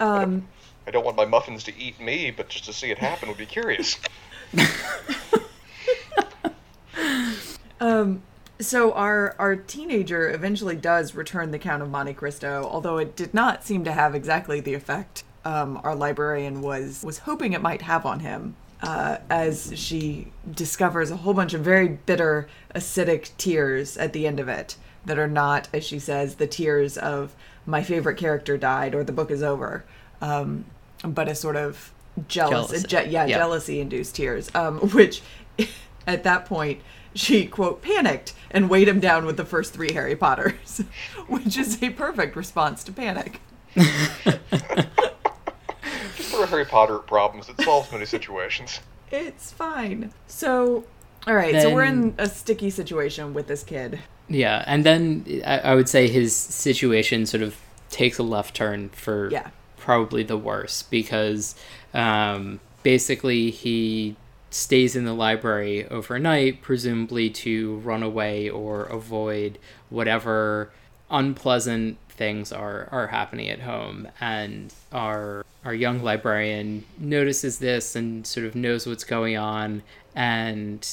[0.00, 0.46] um,
[0.86, 3.38] I don't want my muffins to eat me, but just to see it happen would
[3.38, 3.98] be curious.
[7.80, 8.22] um,
[8.60, 13.34] so our our teenager eventually does return the count of monte cristo although it did
[13.34, 17.82] not seem to have exactly the effect um, our librarian was was hoping it might
[17.82, 23.96] have on him uh, as she discovers a whole bunch of very bitter acidic tears
[23.96, 27.34] at the end of it that are not as she says the tears of
[27.66, 29.84] my favorite character died or the book is over
[30.20, 30.64] um,
[31.06, 31.92] but a sort of
[32.28, 32.86] jealous Jealousy.
[32.88, 33.36] je- yeah, Yeah.
[33.38, 35.22] jealousy induced tears um, which
[36.06, 36.80] at that point
[37.14, 40.82] she quote panicked and weighed him down with the first three harry potters
[41.28, 43.40] which is a perfect response to panic
[46.34, 47.48] Just throw Harry Potter problems.
[47.48, 48.80] It solves many situations.
[49.10, 50.82] it's fine so
[51.26, 54.64] all right so we're in a sticky situation with this kid yeah.
[54.66, 57.56] And then I, I would say his situation sort of
[57.90, 59.50] takes a left turn for Yeah.
[59.76, 61.54] probably the worst because
[61.92, 64.16] um, basically he
[64.50, 69.58] stays in the library overnight, presumably to run away or avoid
[69.90, 70.70] whatever
[71.10, 78.26] unpleasant things are are happening at home and our our young librarian notices this and
[78.26, 79.82] sort of knows what's going on
[80.14, 80.88] and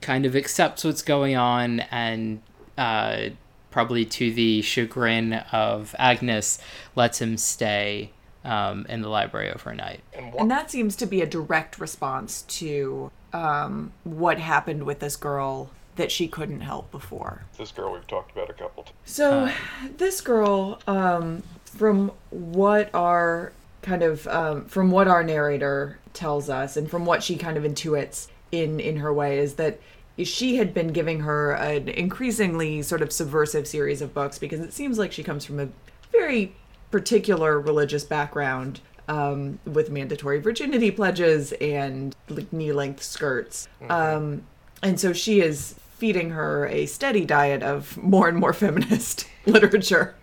[0.00, 2.40] kind of accepts what's going on and
[2.76, 3.28] uh,
[3.70, 6.58] probably to the chagrin of Agnes
[6.94, 8.10] lets him stay
[8.44, 10.00] um, in the library overnight.
[10.38, 15.70] And that seems to be a direct response to um, what happened with this girl
[15.96, 18.96] that she couldn't help before this girl we've talked about a couple times.
[19.04, 19.50] So,
[19.96, 26.76] this girl, um, from what our kind of um, from what our narrator tells us,
[26.76, 29.80] and from what she kind of intuits in in her way, is that
[30.24, 34.72] she had been giving her an increasingly sort of subversive series of books because it
[34.72, 35.68] seems like she comes from a
[36.10, 36.54] very
[36.90, 43.68] particular religious background um, with mandatory virginity pledges and like knee-length skirts.
[43.88, 44.42] Um,
[44.82, 50.14] and so she is feeding her a steady diet of more and more feminist literature.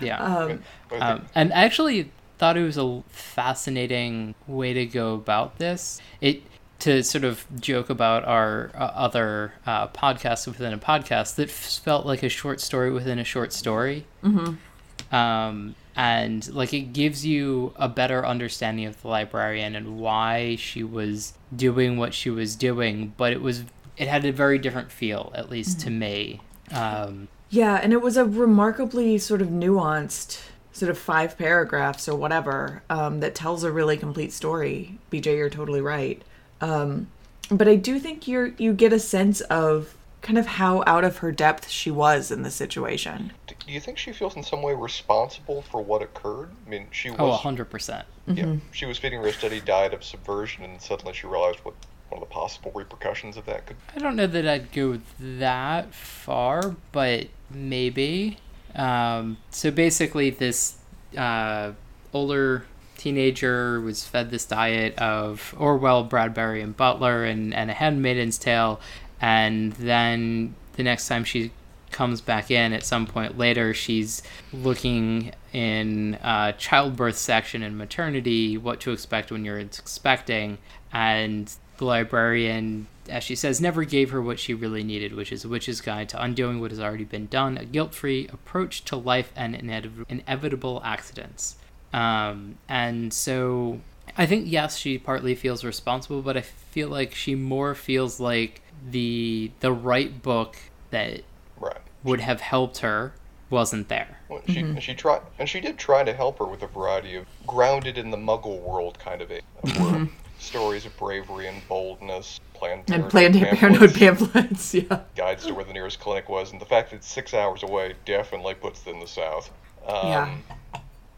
[0.00, 0.22] Yeah.
[0.22, 0.62] Um,
[1.00, 6.00] Um, and I actually thought it was a fascinating way to go about this.
[6.20, 6.42] It
[6.80, 11.80] to sort of joke about our uh, other uh, podcasts within a podcast that f-
[11.82, 14.06] felt like a short story within a short story.
[14.22, 15.14] Mm-hmm.
[15.14, 20.84] Um, and like it gives you a better understanding of the librarian and why she
[20.84, 23.64] was doing what she was doing, but it was
[23.98, 26.40] it had a very different feel, at least to me.
[26.72, 30.40] Um, Yeah, and it was a remarkably sort of nuanced,
[30.72, 34.98] sort of five paragraphs or whatever um, that tells a really complete story.
[35.10, 36.22] BJ, you're totally right.
[36.60, 37.08] Um,
[37.50, 41.18] but I do think you're you get a sense of kind of how out of
[41.18, 43.32] her depth she was in the situation.
[43.46, 46.48] Do do you think she feels in some way responsible for what occurred?
[46.66, 48.06] I mean, she oh, was hundred percent.
[48.26, 51.74] yeah, she was feeding her a steady diet of subversion, and suddenly she realized what
[52.08, 53.76] one of the possible repercussions of that could.
[53.94, 58.38] I don't know that I'd go that far, but maybe.
[58.74, 60.76] Um, so basically, this
[61.16, 61.72] uh,
[62.12, 62.66] older
[62.96, 68.80] teenager was fed this diet of Orwell, Bradbury, and Butler, and, and A Handmaid's Tale,
[69.20, 71.52] and then the next time she
[71.90, 76.18] comes back in at some point later, she's looking in
[76.58, 80.58] childbirth section and maternity, what to expect when you're expecting,
[80.92, 85.44] and the librarian, as she says, never gave her what she really needed, which is
[85.44, 88.96] a witch's guide to undoing what has already been done, a guilt free approach to
[88.96, 91.56] life and inev- inevitable accidents.
[91.92, 93.80] Um, and so
[94.16, 98.60] I think, yes, she partly feels responsible, but I feel like she more feels like
[98.90, 100.56] the the right book
[100.90, 101.22] that
[101.58, 101.78] Right.
[102.04, 103.12] would have helped her
[103.50, 104.18] wasn't there.
[104.28, 107.16] Well, she and she tried and she did try to help her with a variety
[107.16, 111.66] of grounded in the Muggle world kind of a of where stories of bravery and
[111.68, 115.00] boldness, Planned And Planned Parenthood pamphlets, pamphlets, yeah.
[115.16, 117.94] guides to where the nearest clinic was, and the fact that it's six hours away
[118.04, 119.50] definitely puts it in the south.
[119.86, 120.34] Um, Yeah.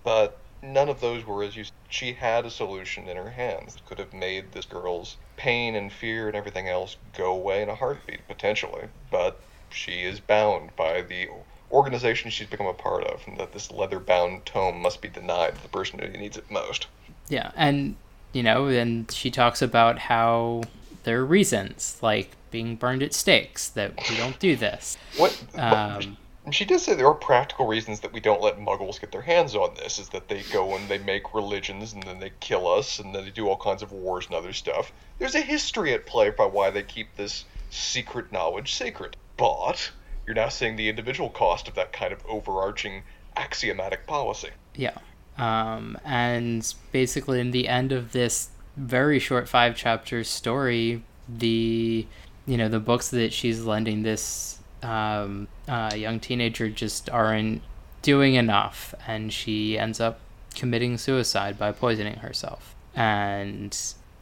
[0.03, 1.65] But none of those were as you.
[1.89, 5.93] She had a solution in her hands that could have made this girl's pain and
[5.93, 8.89] fear and everything else go away in a heartbeat potentially.
[9.11, 11.29] But she is bound by the
[11.71, 15.63] organization she's become a part of, and that this leather-bound tome must be denied to
[15.63, 16.87] the person who needs it most.
[17.29, 17.95] Yeah, and
[18.33, 20.63] you know, and she talks about how
[21.05, 24.97] there are reasons, like being burned at stakes, that we don't do this.
[25.17, 25.43] What?
[25.57, 26.17] Um,
[26.53, 29.55] She did say there are practical reasons that we don't let muggles get their hands
[29.55, 32.99] on this, is that they go and they make religions and then they kill us
[32.99, 34.91] and then they do all kinds of wars and other stuff.
[35.19, 39.17] There's a history at play by why they keep this secret knowledge secret.
[39.37, 39.91] But
[40.27, 43.03] you're now seeing the individual cost of that kind of overarching
[43.37, 44.51] axiomatic policy.
[44.75, 44.97] Yeah.
[45.39, 52.07] Um, and basically, in the end of this very short five chapter story, the
[52.47, 57.63] you know the books that she's lending this um, uh, young teenager just aren't
[58.03, 60.21] doing enough, and she ends up
[60.55, 62.75] committing suicide by poisoning herself.
[62.95, 63.77] And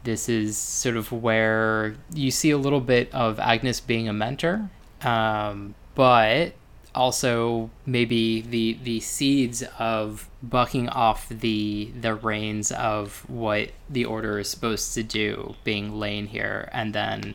[0.05, 4.71] this is sort of where you see a little bit of Agnes being a mentor,
[5.03, 6.53] um, but
[6.94, 14.38] also maybe the the seeds of bucking off the the reins of what the order
[14.38, 16.68] is supposed to do being laid here.
[16.72, 17.35] And then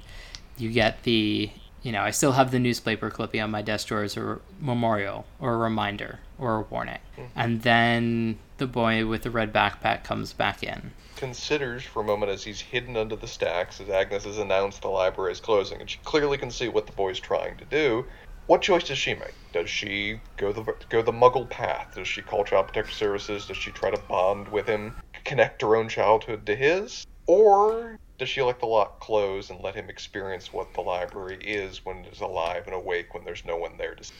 [0.57, 4.03] you get the you know i still have the newspaper clipping on my desk drawer
[4.03, 6.99] as a memorial or a reminder or a warning.
[7.17, 7.39] Mm-hmm.
[7.39, 10.91] And then the boy with the red backpack comes back in.
[11.15, 14.89] Considers for a moment as he's hidden under the stacks as Agnes has announced the
[14.89, 18.05] library is closing, and she clearly can see what the boy's trying to do.
[18.47, 19.33] What choice does she make?
[19.53, 21.95] Does she go the go the Muggle path?
[21.95, 23.45] Does she call Child Protective Services?
[23.45, 28.27] Does she try to bond with him, connect her own childhood to his, or does
[28.27, 32.11] she let the lock close and let him experience what the library is when it
[32.13, 34.03] is alive and awake when there's no one there to?
[34.03, 34.13] see?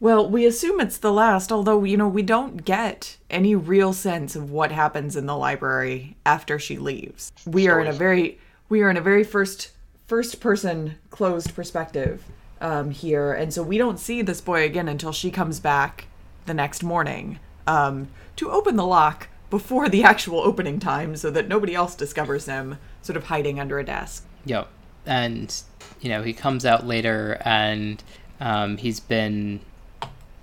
[0.00, 4.34] Well, we assume it's the last, although, you know, we don't get any real sense
[4.34, 7.30] of what happens in the library after she leaves.
[7.46, 9.70] We are in a very we are in a very first
[10.06, 12.24] first person closed perspective
[12.60, 16.06] um, here, and so we don't see this boy again until she comes back
[16.46, 21.48] the next morning um, to open the lock before the actual opening time, so that
[21.48, 24.24] nobody else discovers him sort of hiding under a desk.
[24.44, 24.68] Yep.
[25.06, 25.62] And,
[26.00, 28.02] you know, he comes out later and
[28.40, 29.60] um, he's been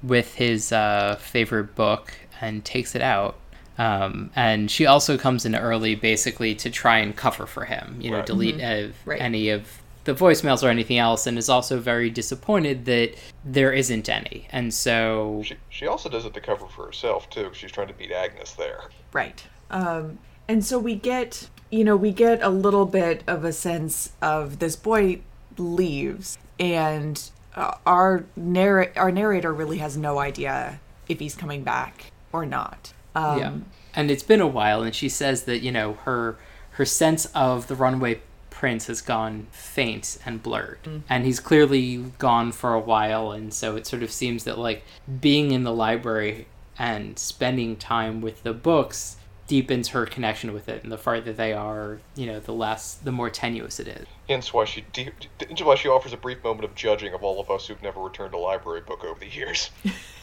[0.03, 3.35] with his uh, favorite book and takes it out.
[3.77, 8.09] Um, and she also comes in early basically to try and cover for him, you
[8.11, 8.25] know, Right.
[8.25, 9.21] delete uh, Right.
[9.21, 9.67] any of
[10.07, 14.47] the voicemails or anything else, and is also very disappointed that there isn't any.
[14.51, 17.43] And so, She she also does it to cover for herself too.
[17.49, 18.85] 'cause She's trying to beat Agnes there.
[19.11, 19.45] Right.
[19.69, 20.17] Um,
[20.47, 24.59] and so we get, you know, we get a little bit of a sense of
[24.59, 25.19] this boy
[25.57, 27.21] leaves, and
[27.55, 30.79] uh, our narr- our narrator really has no idea
[31.09, 32.93] if he's coming back or not.
[33.13, 33.51] Um, yeah.
[33.93, 36.37] And it's been a while, and she says that, you know, her
[36.71, 38.21] her sense of the runaway
[38.57, 40.79] prince has gone faint and blurred.
[41.07, 44.83] And he's clearly gone for a while, and so it sort of seems that, like,
[45.21, 46.47] being in the library
[46.79, 51.53] and spending time with the books deepens her connection with it, and the farther they
[51.53, 54.07] are, you know, the less, the more tenuous it is.
[54.27, 57.39] Hence why she de- hence why she offers a brief moment of judging of all
[57.39, 59.69] of us who've never returned a library book over the years.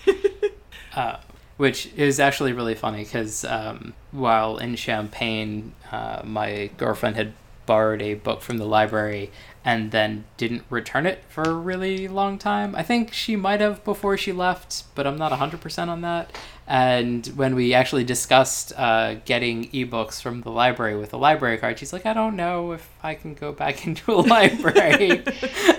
[0.96, 1.18] uh,
[1.56, 7.32] which is actually really funny because um, while in Champaign, uh, my girlfriend had
[7.66, 9.30] borrowed a book from the library
[9.64, 12.74] and then didn't return it for a really long time.
[12.74, 16.30] I think she might have before she left, but I'm not 100% on that.
[16.66, 21.78] And when we actually discussed uh, getting ebooks from the library with a library card,
[21.78, 25.22] she's like, I don't know if I can go back into a library.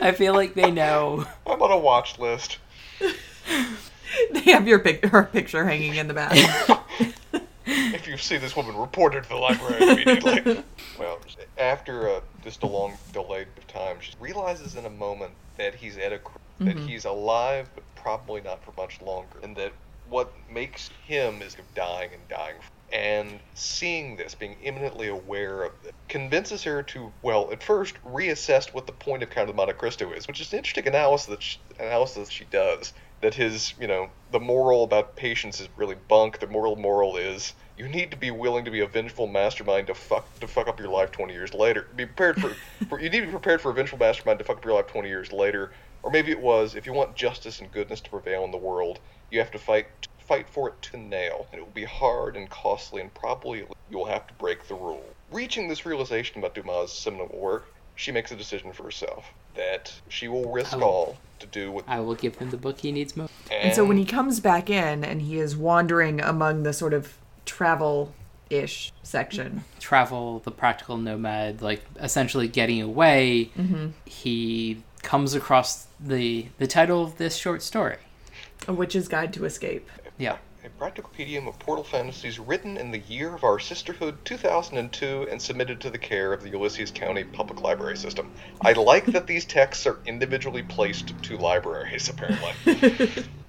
[0.01, 1.25] I feel like they know.
[1.47, 2.57] I'm on a watch list.
[4.31, 6.36] They have your pic- her picture hanging in the back.
[7.67, 10.63] If you see this woman, report her to the library immediately.
[10.99, 11.14] well,
[11.57, 15.97] after uh, just a long delay of time, she realizes in a moment that he's
[15.97, 19.73] at a cr- that he's alive, but probably not for much longer, and that
[20.09, 22.55] what makes him is dying and dying.
[22.93, 28.73] And seeing this, being imminently aware of it, convinces her to, well, at first, reassess
[28.73, 31.43] what the point of Count of Monte Cristo is, which is an interesting analysis that
[31.43, 32.93] she, analysis she does.
[33.21, 36.39] That his, you know, the moral about patience is really bunk.
[36.39, 39.93] The moral moral is you need to be willing to be a vengeful mastermind to
[39.93, 41.88] fuck to fuck up your life 20 years later.
[41.95, 42.49] Be prepared for,
[42.89, 44.88] for you need to be prepared for a vengeful mastermind to fuck up your life
[44.88, 45.71] 20 years later.
[46.03, 48.99] Or maybe it was if you want justice and goodness to prevail in the world,
[49.32, 49.88] you have to fight
[50.19, 53.59] fight for it to the nail, and it will be hard and costly, and probably
[53.89, 55.05] you will have to break the rule.
[55.32, 60.28] Reaching this realization about Dumas' seminal work, she makes a decision for herself that she
[60.28, 61.86] will risk will- all to do what.
[61.88, 63.32] I will give him the book he needs most.
[63.51, 67.17] And so when he comes back in and he is wandering among the sort of
[67.45, 68.13] travel
[68.49, 73.87] ish section, travel, the practical nomad, like essentially getting away, mm-hmm.
[74.05, 77.97] he comes across the the title of this short story.
[78.67, 79.89] A Witch's Guide to Escape.
[80.17, 80.37] Yeah.
[80.63, 85.39] A practical compendium of portal fantasies written in the year of our sisterhood 2002 and
[85.39, 88.31] submitted to the care of the Ulysses County Public Library System.
[88.61, 93.27] I like that these texts are individually placed to libraries, apparently.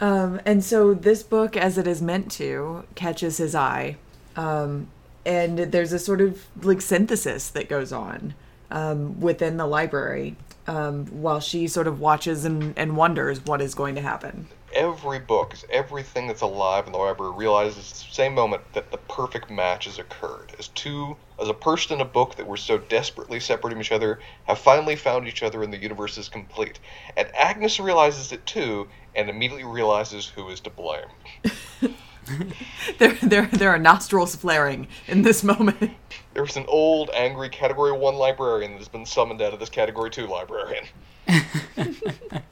[0.00, 3.96] Um, and so this book, as it is meant to, catches his eye.
[4.36, 4.88] Um,
[5.26, 8.34] and there's a sort of like synthesis that goes on
[8.70, 10.36] um, within the library
[10.66, 14.46] um, while she sort of watches and, and wonders what is going to happen.
[14.78, 18.92] Every book, is everything that's alive in the library realizes at the same moment that
[18.92, 20.52] the perfect match has occurred.
[20.56, 23.90] As two, as a person and a book that were so desperately separated from each
[23.90, 26.78] other, have finally found each other and the universe is complete.
[27.16, 31.08] And Agnes realizes it too, and immediately realizes who is to blame.
[32.98, 35.92] There, there, there are nostrils flaring in this moment.
[36.34, 40.10] There's an old, angry Category 1 librarian that has been summoned out of this Category
[40.10, 40.84] 2 librarian.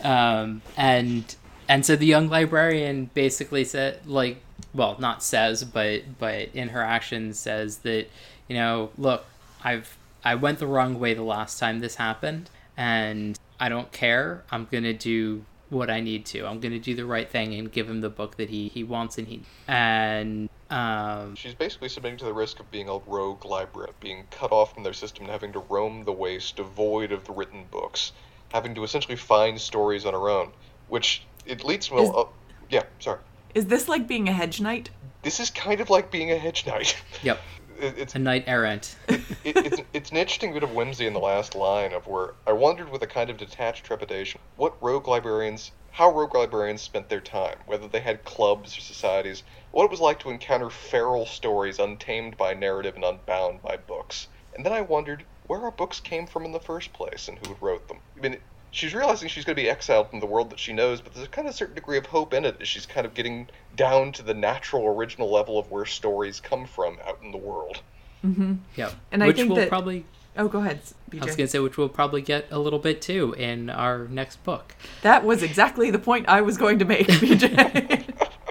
[0.00, 1.34] Um, and
[1.68, 4.38] and so the young librarian basically said like
[4.74, 8.06] well not says but but in her actions says that
[8.48, 9.24] you know look
[9.62, 14.44] i've i went the wrong way the last time this happened and i don't care.
[14.50, 16.46] I'm gonna do what i need to.
[16.46, 19.18] I'm gonna do the right thing and give him the book that he he wants
[19.18, 23.94] and he and um She's basically submitting to the risk of being a rogue librarian,
[24.00, 27.32] being cut off from their system and having to roam the waste devoid of the
[27.32, 28.12] written books,
[28.52, 30.52] having to essentially find stories on her own,
[30.88, 32.04] which it leads well.
[32.04, 32.24] Is- uh,
[32.70, 33.18] yeah, sorry.
[33.54, 34.90] Is this like being a hedge knight?
[35.22, 36.96] This is kind of like being a hedge knight.
[37.22, 37.40] yep
[37.80, 41.18] It- it's a knight errant it, it's it's an interesting bit of whimsy in the
[41.20, 45.72] last line of where I wondered with a kind of detached trepidation what rogue librarians,
[45.92, 50.00] how rogue librarians spent their time, whether they had clubs or societies, what it was
[50.00, 54.28] like to encounter feral stories untamed by narrative and unbound by books.
[54.54, 57.56] And then I wondered where our books came from in the first place and who
[57.60, 57.98] wrote them.
[58.16, 58.36] I mean,
[58.70, 61.26] she's realizing she's going to be exiled from the world that she knows, but there's
[61.26, 64.12] a kind of certain degree of hope in it as she's kind of getting down
[64.12, 67.80] to the natural, original level of where stories come from out in the world.
[68.24, 68.54] Mm-hmm.
[68.76, 70.04] Yeah, And I which think will that- probably
[70.36, 70.78] Oh, go ahead,
[71.20, 74.44] I was gonna say which we'll probably get a little bit too in our next
[74.44, 74.76] book.
[75.02, 78.04] That was exactly the point I was going to make, BJ.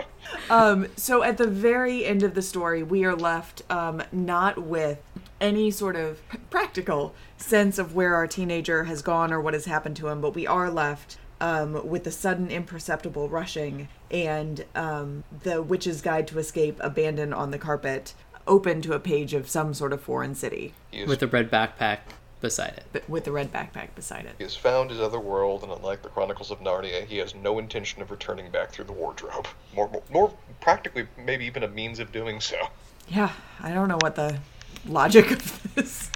[0.50, 5.00] um, so at the very end of the story, we are left um, not with
[5.40, 6.20] any sort of
[6.50, 10.34] practical sense of where our teenager has gone or what has happened to him, but
[10.36, 16.40] we are left um, with the sudden imperceptible rushing and um, the witch's guide to
[16.40, 18.14] escape abandoned on the carpet,
[18.48, 22.00] open to a page of some sort of foreign city He with a red backpack
[22.40, 22.86] beside it.
[22.94, 24.36] but with the red backpack beside it.
[24.38, 27.60] He has found his other world, and unlike the Chronicles of Narnia, he has no
[27.60, 29.48] intention of returning back through the wardrobe.
[29.76, 32.56] More, more, more practically, maybe even a means of doing so.
[33.08, 33.32] Yeah,
[33.62, 34.40] I don't know what the
[34.88, 36.10] logic of this.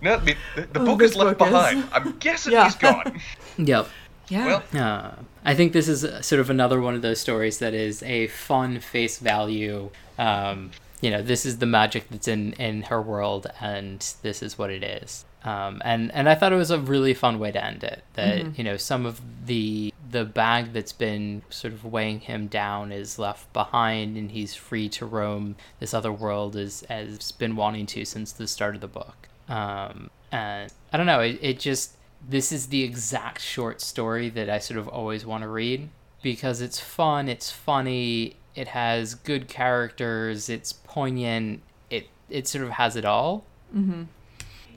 [0.00, 1.88] No, the, the, the Oh, book is left book is- behind.
[1.92, 2.64] I'm guessing Yeah.
[2.64, 3.20] he's gone.
[3.58, 3.88] Yep.
[4.28, 4.46] Yeah.
[4.46, 5.10] Well, Uh,
[5.44, 8.80] I think this is sort of another one of those stories that is a fun
[8.80, 9.90] face value.
[10.18, 10.70] Um,
[11.00, 14.70] you know, this is the magic that's in in her world, and this is what
[14.70, 15.24] it is.
[15.44, 18.02] Um, and and I thought it was a really fun way to end it.
[18.14, 22.92] That you know, some of the the bag that's been sort of weighing him down
[22.92, 27.86] is left behind, and he's free to roam this other world as as been wanting
[27.94, 29.28] to since the start of the book.
[29.48, 31.86] Um, and I don't know, it, it just
[32.26, 35.88] this is the exact short story that I sort of always want to read.
[36.22, 41.60] because it's fun, it's funny, it has good characters, it's poignant,
[41.90, 43.44] it it sort of has it all.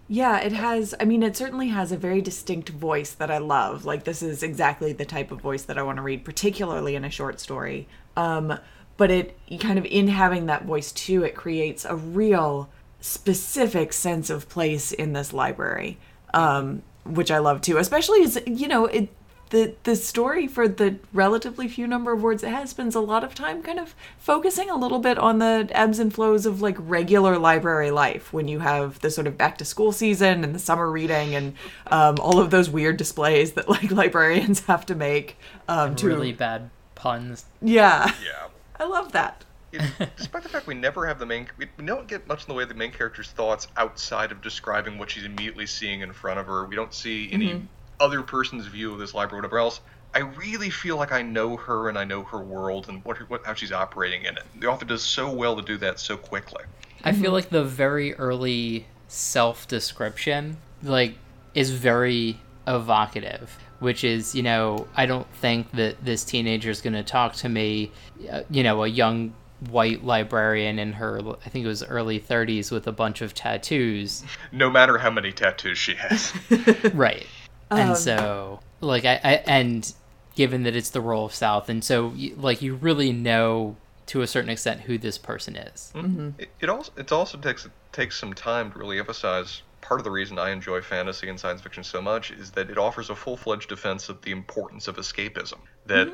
[0.07, 0.95] Yeah, it has.
[0.99, 3.83] I mean, it certainly has a very distinct voice that I love.
[3.83, 7.03] Like, this is exactly the type of voice that I want to read, particularly in
[7.03, 7.87] a short story.
[8.15, 8.57] Um,
[8.95, 14.29] but it kind of in having that voice too, it creates a real specific sense
[14.29, 15.97] of place in this library,
[16.33, 17.77] um, which I love too.
[17.77, 19.09] Especially as you know, it
[19.49, 23.23] the the story for the relatively few number of words it has spends a lot
[23.23, 26.75] of time kind of focusing a little bit on the ebbs and flows of like
[26.79, 30.59] regular library life when you have the sort of back to school season and the
[30.59, 31.53] summer reading and
[31.87, 35.37] um, all of those weird displays that like librarians have to make
[35.67, 37.45] um, to Really bad puns.
[37.61, 38.47] yeah Yeah.
[38.79, 39.81] I love that It,
[40.17, 42.53] despite the fact we never have the main, we, we don't get much in the
[42.53, 46.39] way of the main character's thoughts outside of describing what she's immediately seeing in front
[46.39, 46.65] of her.
[46.65, 47.67] We don't see any
[47.99, 49.81] other person's view of this library, whatever else.
[50.13, 53.45] I really feel like I know her and I know her world and what, what
[53.45, 54.43] how she's operating in it.
[54.59, 56.63] The author does so well to do that so quickly.
[57.03, 61.15] I feel like the very early self description like
[61.53, 66.93] is very evocative, which is, you know, I don't think that this teenager is going
[66.93, 67.91] to talk to me,
[68.31, 69.33] uh, you know, a young
[69.71, 74.23] white librarian in her I think it was early 30s with a bunch of tattoos.
[74.51, 76.31] No matter how many tattoos she has.
[76.93, 77.25] right
[77.69, 79.93] and um, so like I, I and
[80.35, 84.21] given that it's the role of south and so y- like you really know to
[84.21, 86.07] a certain extent who this person is mm-hmm.
[86.07, 86.41] Mm-hmm.
[86.41, 89.63] It, it also it also takes takes some time to really emphasize.
[89.81, 92.77] Part of the reason I enjoy fantasy and science fiction so much is that it
[92.77, 95.59] offers a full fledged defense of the importance of escapism.
[95.85, 96.13] That es-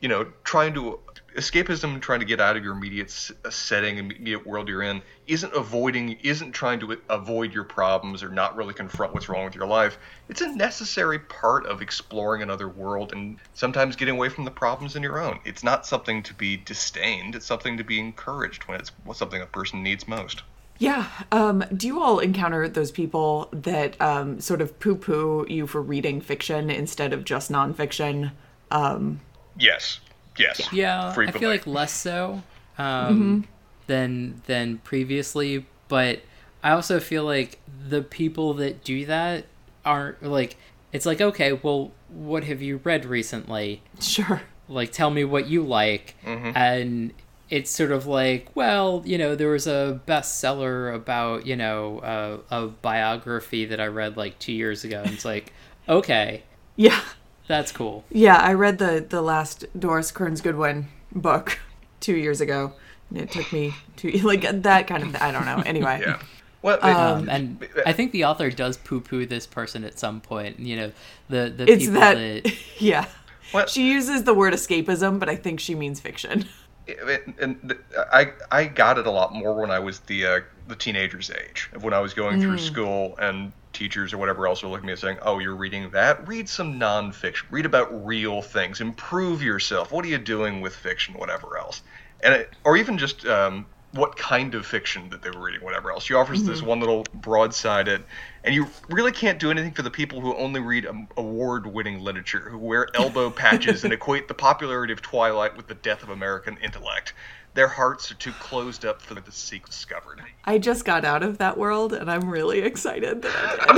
[0.00, 1.00] you know, trying to
[1.36, 5.52] escapism, trying to get out of your immediate uh, setting, immediate world you're in, isn't
[5.54, 9.66] avoiding, isn't trying to avoid your problems or not really confront what's wrong with your
[9.66, 9.98] life.
[10.28, 14.96] It's a necessary part of exploring another world and sometimes getting away from the problems
[14.96, 15.38] in your own.
[15.44, 17.34] It's not something to be disdained.
[17.34, 20.42] It's something to be encouraged when it's something a person needs most.
[20.78, 21.08] Yeah.
[21.32, 25.80] Um, do you all encounter those people that um, sort of poo poo you for
[25.80, 28.32] reading fiction instead of just nonfiction?
[28.70, 29.20] Um,
[29.58, 30.00] Yes.
[30.38, 30.70] Yes.
[30.72, 32.42] yeah i feel like less so
[32.78, 33.46] um,
[33.86, 36.20] than than previously but
[36.62, 39.46] i also feel like the people that do that
[39.84, 40.58] aren't like
[40.92, 44.42] it's like okay well what have you read recently sure.
[44.68, 46.16] like tell me what you like
[46.54, 47.14] and
[47.48, 52.38] it's sort of like well you know there was a bestseller about you know uh,
[52.50, 55.52] a biography that i read like two years ago and it's like
[55.88, 56.42] okay
[56.76, 57.00] Yeah.
[57.48, 61.58] That's cool Yeah, I read the the last Doris Kearns Goodwin book
[62.00, 62.72] two years ago.
[63.10, 65.14] And it took me two like that kind of.
[65.16, 65.62] I don't know.
[65.64, 66.02] Anyway.
[66.06, 66.18] Yeah.
[66.62, 70.74] Well, um, and i think the author does poo-poo this person at some point you
[70.74, 70.90] know
[71.28, 73.06] the the It's people that, that yeah.
[73.54, 76.46] Well- she uses the word escapism, but I think she means fiction.
[76.88, 77.80] and, and th-
[78.12, 81.70] I I got it a lot more when I was the uh, the teenager's age,
[81.80, 84.92] when I was going through school and teachers or whatever else are looking at me
[84.92, 86.26] and saying, "Oh, you're reading that?
[86.26, 87.44] Read some nonfiction.
[87.50, 88.80] Read about real things.
[88.80, 89.92] Improve yourself.
[89.92, 91.14] What are you doing with fiction?
[91.14, 91.82] Whatever else."
[92.22, 93.66] And it, or even just um,
[93.96, 96.04] what kind of fiction that they were reading, whatever else.
[96.04, 98.04] She offers this one little broadside-ed,
[98.44, 102.48] and you really can't do anything for the people who only read um, award-winning literature,
[102.50, 106.58] who wear elbow patches and equate the popularity of Twilight with the death of American
[106.58, 107.14] intellect.
[107.56, 110.20] Their hearts are too closed up for the secret discovered.
[110.44, 113.74] I just got out of that world, and I'm really excited that I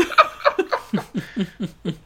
[1.85, 1.99] did.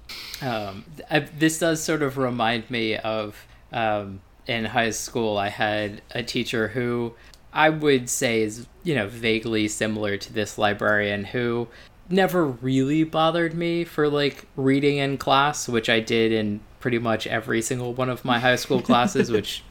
[0.43, 6.03] um, I, this does sort of remind me of um, in high school i had
[6.11, 7.15] a teacher who
[7.53, 11.69] i would say is you know vaguely similar to this librarian who
[12.09, 17.27] never really bothered me for like reading in class which i did in pretty much
[17.29, 19.63] every single one of my high school classes which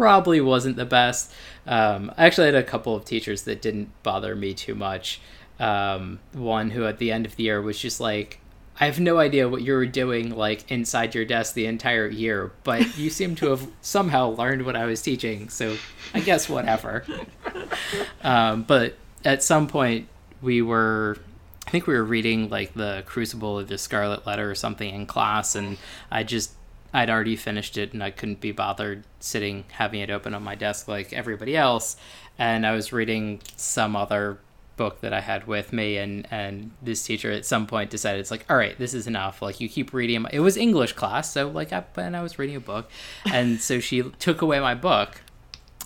[0.00, 1.30] probably wasn't the best
[1.66, 5.20] um, i actually had a couple of teachers that didn't bother me too much
[5.58, 8.40] um, one who at the end of the year was just like
[8.80, 12.50] I have no idea what you were doing like inside your desk the entire year,
[12.64, 15.76] but you seem to have somehow learned what I was teaching, so
[16.14, 17.04] I guess whatever.
[18.22, 20.08] Um, but at some point
[20.40, 21.18] we were
[21.66, 25.06] I think we were reading like the Crucible of the Scarlet Letter or something in
[25.06, 25.76] class and
[26.10, 26.52] I just
[26.92, 30.54] I'd already finished it and I couldn't be bothered sitting having it open on my
[30.54, 31.96] desk like everybody else.
[32.38, 34.38] And I was reading some other
[34.76, 38.30] book that I had with me and and this teacher at some point decided it's
[38.30, 39.42] like all right this is enough.
[39.42, 42.56] Like you keep reading it was English class so like I and I was reading
[42.56, 42.90] a book.
[43.32, 45.22] And so she took away my book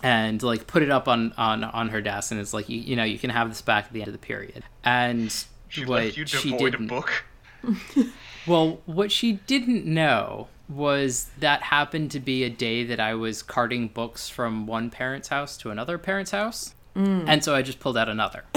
[0.03, 2.97] and like put it up on on on her desk and it's like you, you
[2.97, 4.65] know you can have this back at the end of the period.
[4.85, 5.31] And
[5.69, 7.25] She what left you she devoid of didn't book.
[8.47, 13.43] well, what she didn't know was that happened to be a day that I was
[13.43, 16.75] carting books from one parent's house to another parent's house.
[16.97, 18.45] And so I just pulled out another.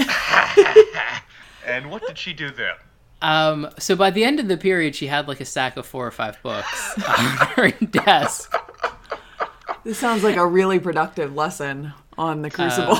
[1.68, 2.74] And what did she do then?
[3.20, 6.06] Um, so by the end of the period, she had like a stack of four
[6.06, 8.54] or five books on her desk.
[9.84, 12.98] This sounds like a really productive lesson on the Crucible.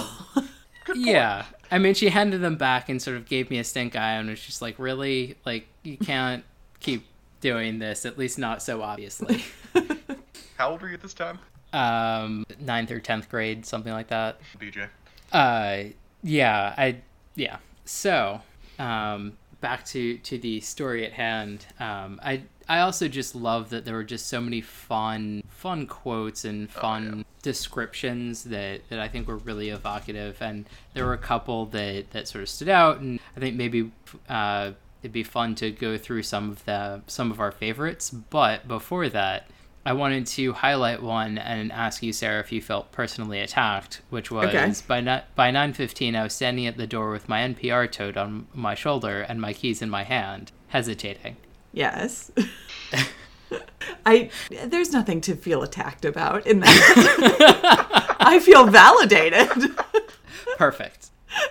[0.95, 1.47] Yeah.
[1.71, 4.29] I mean, she handed them back and sort of gave me a stink eye and
[4.29, 5.37] was just like, really?
[5.45, 6.45] Like, you can't
[6.81, 7.07] keep
[7.41, 9.45] doing this, at least not so obviously.
[10.57, 11.39] How old were you at this time?
[11.73, 14.41] Um, ninth or 10th grade, something like that.
[14.59, 14.89] BJ.
[15.33, 16.97] Uh, yeah, I,
[17.35, 17.59] yeah.
[17.85, 18.41] So,
[18.79, 21.67] um, back to to the story at hand.
[21.81, 26.45] Um, I I also just love that there were just so many fun fun quotes
[26.45, 31.67] and fun descriptions that that I think were really evocative, and there were a couple
[31.67, 33.91] that that sort of stood out, and I think maybe.
[34.29, 34.73] Uh,
[35.03, 39.09] It'd be fun to go through some of the some of our favorites, but before
[39.11, 39.49] that,
[39.87, 44.31] I wanted to highlight one and ask you, Sarah, if you felt personally attacked, which
[44.31, 44.73] was Okay.
[44.89, 46.17] by ni- by nine fifteen.
[46.17, 49.53] I was standing at the door with my NPR tote on my shoulder and my
[49.53, 51.37] keys in my hand, hesitating.
[51.73, 52.31] yes.
[54.05, 54.29] I
[54.67, 58.17] there's nothing to feel attacked about in that.
[58.21, 59.49] I feel validated.
[60.59, 61.11] Perfect.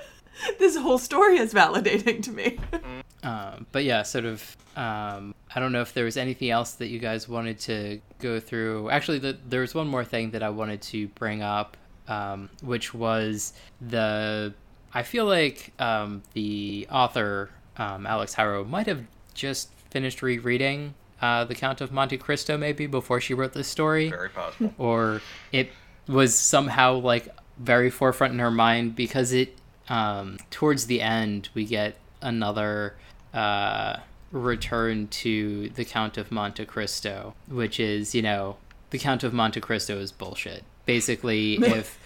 [0.60, 2.60] this whole story is validating to me.
[2.72, 3.02] Mm.
[3.24, 4.56] Um, but yeah, sort of.
[4.76, 8.40] Um, I don't know if there was anything else that you guys wanted to go
[8.40, 8.92] through.
[8.92, 12.94] Actually, the, there was one more thing that I wanted to bring up, um, which
[12.94, 14.54] was the.
[14.94, 19.04] I feel like um, the author um, Alix Harrow might have
[19.34, 24.10] just finished rereading uh, The Count of Monte Cristo, maybe before she wrote this story
[24.10, 24.74] Very possible.
[24.78, 25.72] or it
[26.08, 29.58] was somehow like very forefront in her mind because it
[29.90, 32.96] um, towards the end we get another
[33.34, 33.98] uh,
[34.32, 38.58] return to the Count of Monte Cristo, which is you know
[38.90, 40.64] the Count of Monte Cristo is bullshit.
[40.86, 42.00] Basically, if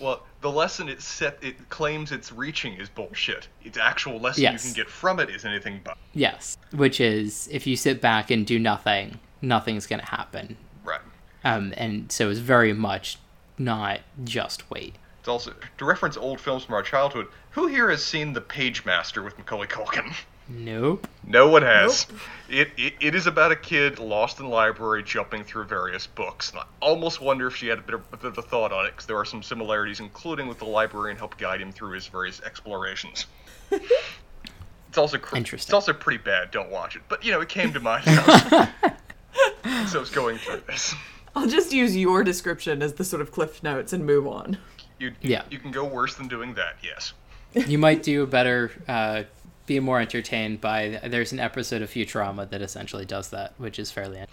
[0.00, 3.48] Well, the lesson it set it claims it's reaching is bullshit.
[3.64, 4.64] Its actual lesson Yes.
[4.64, 5.96] you can get from it is anything but.
[6.14, 10.56] yes, which is if you sit back and do nothing, nothing's gonna happen.
[10.84, 11.00] Right.
[11.44, 13.18] Um, and so it's very much
[13.58, 14.94] not just wait.
[15.20, 17.26] It's also to reference old films from our childhood.
[17.52, 20.14] Who here has seen The Pagemaster with Macaulay Culkin?
[20.48, 21.06] Nope.
[21.26, 22.06] No one has.
[22.48, 26.50] It, it it is about a kid lost in the library jumping through various books.
[26.50, 28.72] And I almost wonder if she had a bit of, a bit of a thought
[28.72, 31.92] on it, because there are some similarities, including with the librarian help guide him through
[31.92, 33.26] his various explorations.
[33.70, 35.68] it's also cr- Interesting.
[35.68, 36.50] It's also pretty bad.
[36.50, 37.02] Don't watch it.
[37.08, 38.04] But you know, it came to mind.
[39.88, 40.94] so I was going through this.
[41.36, 44.56] I'll just use your description as the sort of cliff notes and move on.
[44.98, 45.42] You, Yeah.
[45.50, 46.76] You can go worse than doing that.
[46.82, 47.12] Yes.
[47.54, 49.22] you might do a better uh,
[49.68, 53.90] be more entertained by there's an episode of futurama that essentially does that which is
[53.90, 54.24] fairly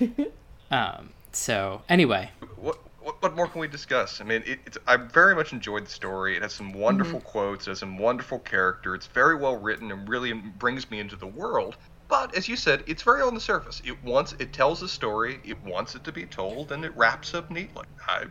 [0.70, 4.20] um so anyway what, what what more can we discuss?
[4.20, 6.36] I mean, it, it's I very much enjoyed the story.
[6.36, 8.94] It has some wonderful quotes, it has some wonderful character.
[8.94, 11.76] It's very well written and really brings me into the world.
[12.08, 13.82] But as you said, it's very on the surface.
[13.84, 15.38] It wants it tells a story.
[15.44, 17.86] It wants it to be told, and it wraps up neatly.
[18.06, 18.24] I,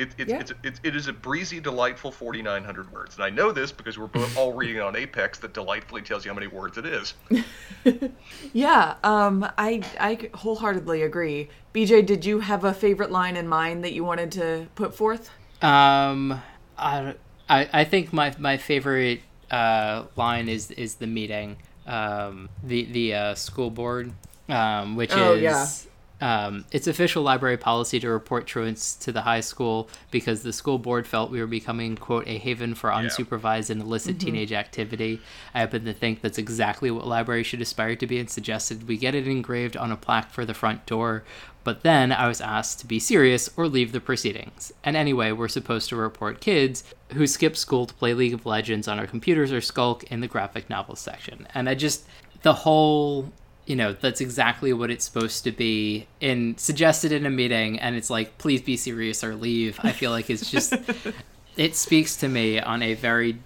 [0.00, 0.38] it, it, Yeah.
[0.38, 4.06] it's, it, it is a breezy, delightful 4,900 words, and I know this because we're
[4.06, 7.14] both all reading on Apex that delightfully tells you how many words it is.
[8.52, 11.50] Yeah, um, I I wholeheartedly agree.
[11.72, 15.30] BJ, did you have a favorite line in mind that you wanted to put forth?
[15.62, 16.40] um
[16.78, 17.14] i
[17.48, 23.14] i, I think my my favorite uh line is is the meeting um the the
[23.14, 24.12] uh, school board
[24.48, 25.89] um which Oh, is yeah.
[26.20, 30.78] Um, it's official library policy to report truants to the high school because the school
[30.78, 35.20] board felt we were becoming, quote, a haven for unsupervised and illicit teenage activity.
[35.54, 38.98] I happen to think that's exactly what libraries should aspire to be and suggested we
[38.98, 41.24] get it engraved on a plaque for the front door.
[41.62, 44.72] But then I was asked to be serious or leave the proceedings.
[44.82, 48.88] And anyway, we're supposed to report kids who skip school to play League of Legends
[48.88, 51.46] on our computers or skulk in the graphic novel section.
[51.54, 52.06] And I just,
[52.42, 53.30] the whole
[53.70, 57.94] you know that's exactly what it's supposed to be and suggested in a meeting and
[57.94, 60.74] it's like please be serious or leave i feel like it's just
[61.56, 63.38] it speaks to me on a very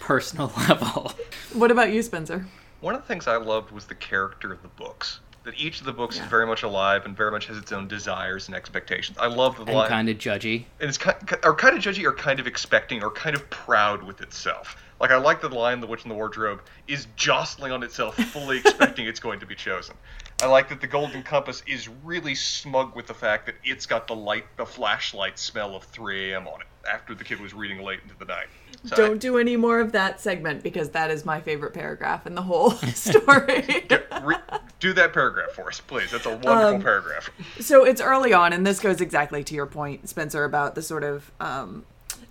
[0.00, 1.12] personal level
[1.54, 2.46] What about you, Spencer?
[2.80, 5.20] One of the things I loved was the character of the books.
[5.44, 6.24] That each of the books Yeah.
[6.24, 9.18] is very much alive and very much has its own desires and expectations.
[9.18, 9.88] I love the and line.
[9.88, 13.10] kind of judgy and it's kind, or kind of judgy or kind of expecting or
[13.10, 14.76] kind of proud with itself.
[15.00, 18.58] Like I like the line "The Witch in the Wardrobe" is jostling on itself, fully
[18.64, 19.96] expecting it's going to be chosen.
[20.42, 24.06] I like that the Golden Compass is really smug with the fact that it's got
[24.06, 26.48] the light, the flashlight smell of 3 a.m.
[26.48, 26.66] on it.
[26.92, 28.46] After the kid was reading late into the night.
[28.84, 32.34] So Don't do any more of that segment because that is my favorite paragraph in
[32.34, 33.86] the whole story.
[33.90, 34.36] I- re-
[34.80, 36.10] do that paragraph for us, please.
[36.10, 37.30] That's a wonderful Um, paragraph.
[37.60, 41.04] so it's early on, and this goes exactly to your point, Spencer, about the sort
[41.04, 41.84] of um,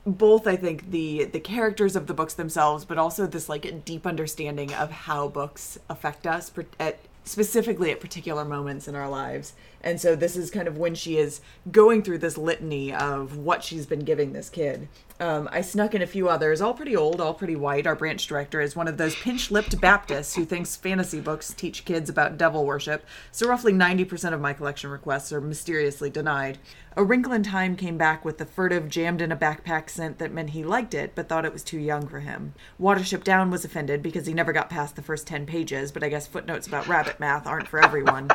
[0.05, 4.05] both I think the the characters of the books themselves, but also this like deep
[4.05, 9.53] understanding of how books affect us at specifically at particular moments in our lives.
[9.81, 13.63] And so this is kind of when she is going through this litany of what
[13.63, 14.87] she's been giving this kid.
[15.23, 17.87] Um, I snuck in a few others, all pretty old, all pretty white.
[17.87, 21.85] Our branch director is one of those pinch lipped Baptists who thinks fantasy books teach
[21.85, 26.57] kids about devil worship, so roughly 90% of my collection requests are mysteriously denied.
[26.97, 30.33] A Wrinkle in Time came back with the furtive, jammed in a backpack scent that
[30.33, 32.53] meant he liked it, but thought it was too young for him.
[32.79, 36.09] Watership Down was offended because he never got past the first 10 pages, but I
[36.09, 38.29] guess footnotes about rabbit math aren't for everyone.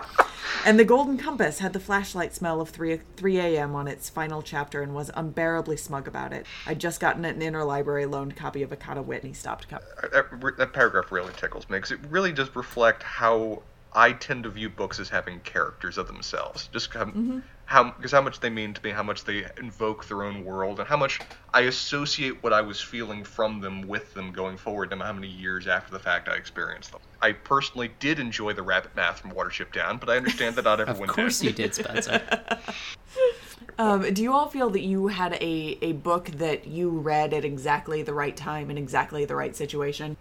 [0.65, 3.77] And The Golden Compass had the flashlight smell of 3, 3 a.m.
[3.77, 6.45] on its final chapter and was unbearably smug about it.
[6.79, 9.85] I'd just gotten an interlibrary loaned copy of a Akata Witch when he stopped coming.
[10.01, 14.45] Uh, that, that paragraph really tickles me because it really does reflect how I tend
[14.45, 16.69] to view books as having characters of themselves.
[16.73, 17.41] Just how, mm-hmm.
[17.65, 20.79] how because how much they mean to me, how much they invoke their own world,
[20.79, 21.19] and how much
[21.53, 25.15] I associate what I was feeling from them with them going forward, no matter how
[25.15, 27.01] many years after the fact I experienced them.
[27.21, 30.79] I personally did enjoy the rabbit math from Watership Down, but I understand that not
[30.89, 31.09] everyone.
[31.09, 31.47] Of course did.
[31.47, 32.23] you did, Spencer.
[33.79, 37.45] Um, do you all feel that you had a, a book that you read at
[37.45, 40.17] exactly the right time in exactly the right situation?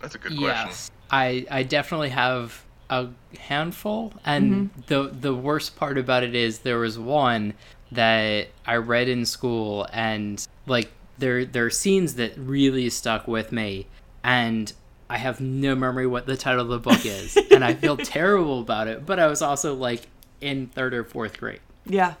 [0.00, 0.40] That's a good question.
[0.40, 3.08] yes, I I definitely have a
[3.40, 7.54] handful, and the the worst part about it is there was one
[7.90, 13.50] that I read in school, and like there there are scenes that really stuck with
[13.50, 13.88] me,
[14.22, 14.72] and
[15.10, 18.60] I have no memory what the title of the book is, and I feel terrible
[18.60, 19.04] about it.
[19.04, 20.02] But I was also like
[20.40, 21.60] in third or fourth grade.
[21.86, 22.14] Yeah.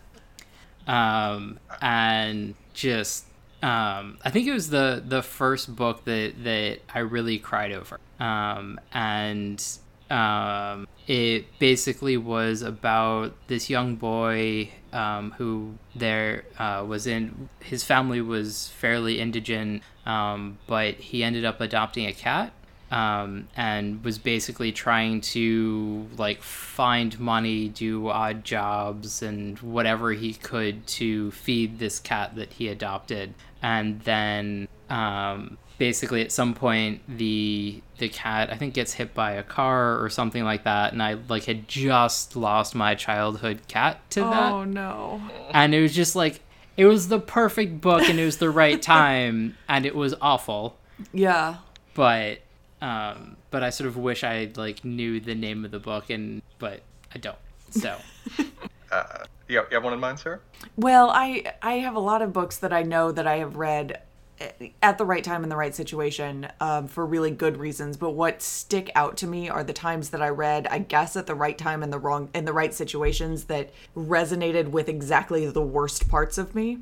[0.88, 3.26] Um, and just
[3.62, 8.00] um, I think it was the the first book that that I really cried over,
[8.18, 9.64] um, and
[10.10, 17.84] um, it basically was about this young boy um, who there uh, was in his
[17.84, 22.52] family was fairly indigent, um, but he ended up adopting a cat
[22.90, 30.34] um, and was basically trying to like find money, do odd jobs, and whatever he
[30.34, 33.34] could to feed this cat that he adopted.
[33.62, 39.32] And then um, basically at some point the the cat I think gets hit by
[39.32, 44.00] a car or something like that, and I like had just lost my childhood cat
[44.10, 45.20] to that Oh no.
[45.52, 46.40] and it was just like
[46.76, 50.76] it was the perfect book and it was the right time and it was awful
[51.12, 51.56] Yeah.
[51.94, 52.38] but
[52.82, 56.42] um but i sort of wish i like knew the name of the book and
[56.58, 56.80] but
[57.14, 57.38] i don't
[57.70, 57.96] so
[58.90, 60.40] Uh, you, you have one in mind, Sarah?
[60.76, 64.00] Well, I I have a lot of books that I know that I have read
[64.40, 67.96] eh, at the right time in the right situation um, for really good reasons.
[67.96, 71.26] But what stick out to me are the times that I read, I guess, at
[71.26, 75.62] the right time in the wrong in the right situations that resonated with exactly the
[75.62, 76.78] worst parts of me.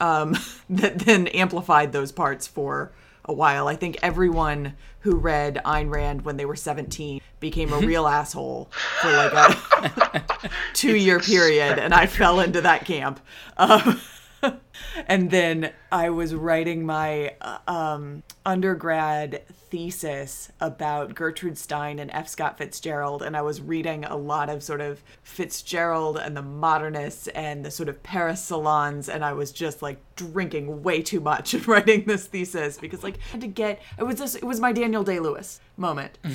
[0.00, 0.36] Um,
[0.70, 2.92] that then amplified those parts for
[3.28, 3.68] a while.
[3.68, 8.70] I think everyone who read Ayn Rand when they were 17 became a real asshole
[9.00, 10.24] for like a
[10.74, 13.20] two year period, and I fell into that camp.
[13.56, 14.00] Um,
[15.06, 22.28] and then I was writing my uh, um, undergrad thesis about Gertrude Stein and F.
[22.28, 27.28] Scott Fitzgerald, and I was reading a lot of sort of Fitzgerald and the modernists
[27.28, 31.54] and the sort of Paris salons, and I was just like drinking way too much
[31.54, 34.60] and writing this thesis because like I had to get it was just it was
[34.60, 36.18] my Daniel Day Lewis moment.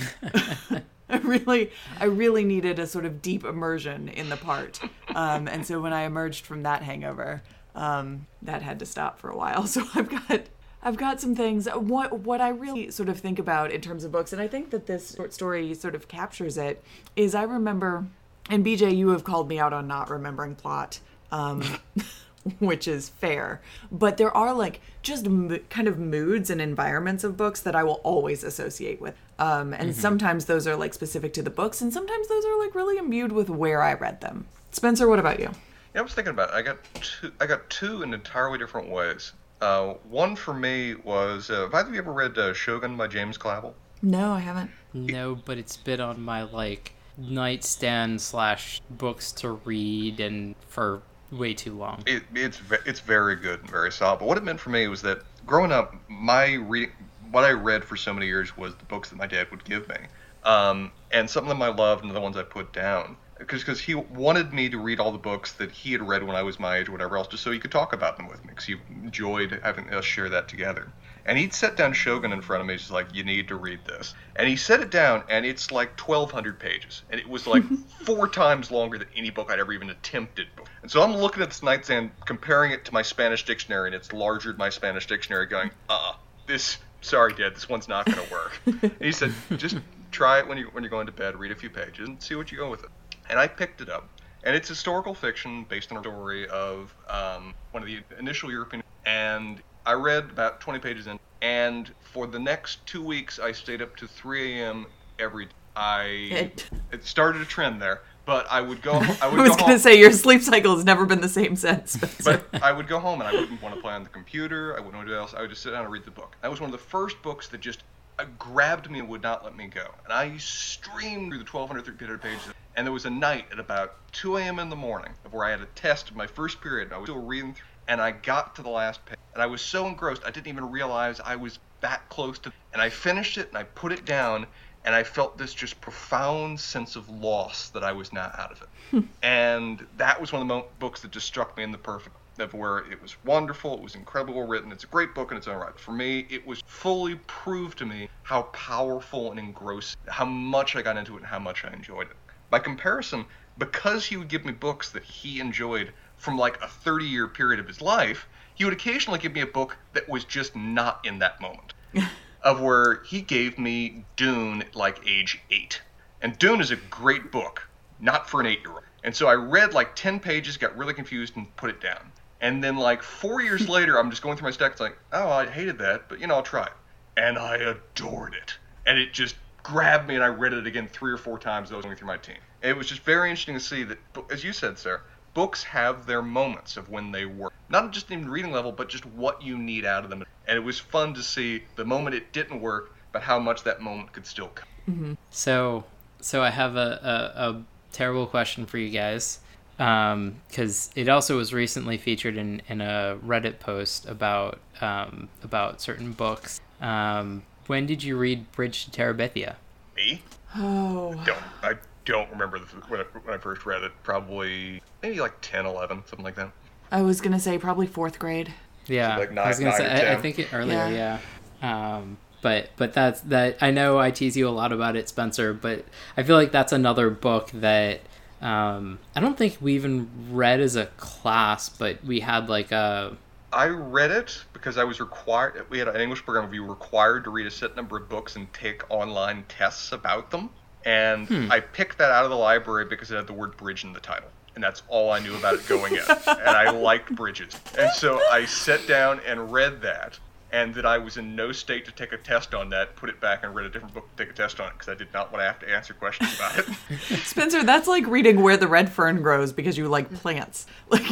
[1.09, 4.79] I really, I really needed a sort of deep immersion in the part,
[5.13, 7.43] um, and so when I emerged from that hangover,
[7.75, 9.67] um, that had to stop for a while.
[9.73, 10.41] So I've got,
[10.81, 11.67] I've got some things.
[11.67, 14.69] What what I really sort of think about in terms of books, and I think
[14.71, 16.83] that this short story sort of captures it,
[17.15, 18.05] is I remember,
[18.49, 20.99] and BJ, you have called me out on not remembering plot.
[21.31, 21.63] Um,
[22.59, 23.61] which is fair.
[23.91, 27.83] But there are like just mo- kind of moods and environments of books that I
[27.83, 29.15] will always associate with.
[29.39, 32.75] Um, and sometimes those are like specific to the books, and sometimes those are like
[32.75, 34.45] really imbued with where I read them.
[34.71, 35.51] Spencer, what about you?
[35.93, 36.55] Yeah, I was thinking about it.
[36.55, 37.31] I got two.
[37.39, 39.33] I got two in entirely different ways.
[39.61, 41.49] Uh, one for me was.
[41.49, 43.73] Uh, have either of you ever read uh, Shogun by James Clavell?
[44.01, 44.71] No, I haven't.
[44.93, 51.53] no but it's been on my like nightstand slash books to read and for way
[51.53, 54.19] too long It, it's it's very good and very solid.
[54.19, 56.91] But what it meant for me was that growing up, my reading,
[57.31, 59.87] what I read for so many years was the books that my dad would give
[59.89, 59.95] me,
[60.43, 63.15] um, and some of them I loved and the ones I put down.
[63.39, 66.43] Because he wanted me to read all the books that he had read when I
[66.43, 68.49] was my age or whatever else, just so he could talk about them with me,
[68.49, 70.91] because he enjoyed having us share that together.
[71.25, 73.79] And he'd set down Shogun in front of me, He's like, you need to read
[73.85, 74.13] this.
[74.35, 77.03] And he set it down, and it's like 1,200 pages.
[77.09, 77.63] And it was like
[78.05, 80.47] four times longer than any book I'd ever even attempted.
[80.81, 84.11] And so I'm looking at this nightstand, comparing it to my Spanish dictionary, and it's
[84.11, 86.13] larger than my Spanish dictionary, going, uh,
[86.45, 88.61] this, sorry, Dad, this one's not going to work.
[88.65, 89.77] and he said, just
[90.11, 92.35] try it when, you, when you're going to bed, read a few pages, and see
[92.35, 92.89] what you go with it.
[93.29, 94.07] And I picked it up.
[94.45, 98.83] And it's historical fiction based on a story of um, one of the initial European.
[99.05, 103.81] And I read about 20 pages in, and for the next two weeks, I stayed
[103.81, 104.85] up to 3 a.m.
[105.19, 105.47] every.
[105.75, 108.91] I It- it started a trend there, but I would go.
[108.93, 111.27] I would I was go gonna home, say your sleep cycle has never been the
[111.29, 111.97] same since.
[112.23, 114.73] but I would go home and I wouldn't want to play on the computer.
[114.75, 115.33] I wouldn't want to do else.
[115.33, 116.35] I would just sit down and read the book.
[116.41, 117.83] That was one of the first books that just
[118.19, 119.85] Uh, grabbed me and would not let me go.
[120.03, 122.51] And I streamed through the 1,200 pages.
[122.75, 124.59] And there was a night at about 2 a.m.
[124.59, 126.85] in the morning where I had a test in my first period.
[126.85, 129.17] And I was still reading through, and I got to the last page.
[129.33, 132.51] And I was so engrossed, I didn't even realize I was that close to.
[132.71, 134.47] And I finished it and I put it down.
[134.85, 138.61] And I felt this just profound sense of loss that I was now out of
[138.61, 139.03] it.
[139.23, 142.15] and that was one of the mo- books that just struck me in the perfect
[142.39, 145.47] of where it was wonderful, it was incredible written, it's a great book in its
[145.47, 145.79] own right.
[145.79, 150.81] For me, it was fully proved to me how powerful and engrossing, how much I
[150.81, 152.17] got into it and how much I enjoyed it.
[152.49, 153.25] By comparison,
[153.57, 157.59] because he would give me books that he enjoyed from like a 30 year period
[157.59, 161.19] of his life, he would occasionally give me a book that was just not in
[161.19, 161.73] that moment.
[162.43, 165.81] of where he gave me Dune at like age eight.
[166.21, 167.67] And Dune is a great book,
[167.99, 168.83] not for an eight year old.
[169.03, 172.11] And so I read like 10 pages, got really confused, and put it down.
[172.43, 174.73] And then, like, four years later, I'm just going through my stack.
[174.73, 176.73] It's like, oh, I hated that, but you know, I'll try it.
[177.15, 178.53] And I adored it.
[178.85, 181.73] And it just grabbed me, and I read it again three or four times as
[181.73, 182.37] I was going through my team.
[182.61, 183.97] It was just very interesting to see that,
[184.29, 185.01] as you said, Sarah,
[185.33, 187.53] books have their moments of when they work.
[187.69, 190.25] Not just in reading level, but just what you need out of them.
[190.45, 193.81] And it was fun to see the moment it didn't work, but how much that
[193.81, 194.67] moment could still come.
[194.89, 195.13] Mm-hmm.
[195.29, 195.85] So,
[196.19, 197.63] so I have a, a, a
[197.93, 199.39] terrible question for you guys,
[199.77, 206.11] because it also was recently featured in, in a Reddit post about um, about certain
[206.11, 206.61] books.
[206.81, 209.55] Um, when did you read Bridge to Terabithia?
[209.95, 210.21] Me?
[210.55, 211.39] oh, Don't.
[211.61, 211.73] I
[212.05, 213.91] don't remember the, when, I, when I first read it.
[214.03, 216.51] Probably maybe like 10, 11, something like that.
[216.91, 218.53] I was gonna say probably fourth grade.
[218.85, 220.09] Yeah, like I was gonna say.
[220.09, 220.75] I, I think it earlier.
[220.75, 221.19] Yeah.
[221.61, 221.95] Yeah.
[221.95, 223.57] Um, but but that's that.
[223.61, 225.53] I know I tease you a lot about it, Spencer.
[225.53, 228.01] But I feel like that's another book that
[228.43, 233.15] um, I don't think we even read as a class, but we had like a
[233.53, 235.65] I read it because I was required.
[235.69, 238.09] We had an English program where you were required to read a set number of
[238.09, 240.49] books and take online tests about them.
[240.85, 243.93] And I picked that out of the library because it had the word bridge in
[243.93, 244.29] the title.
[244.55, 246.03] And that's all I knew about it going in.
[246.27, 247.59] and I liked bridges.
[247.77, 250.19] And so I sat down and read that.
[250.53, 253.19] And that I was in no state to take a test on that, put it
[253.19, 255.11] back and read a different book to take a test on it because I did
[255.11, 256.65] not want to have to answer questions about it.
[257.25, 260.67] Spencer, that's like reading Where the Red Fern Grows because you like plants.
[260.89, 261.09] Like,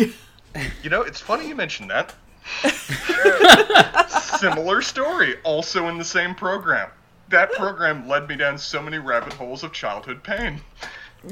[0.83, 2.13] You know, it's funny you mentioned that.
[4.09, 6.89] Similar story, also in the same program.
[7.29, 10.61] That program led me down so many rabbit holes of childhood pain.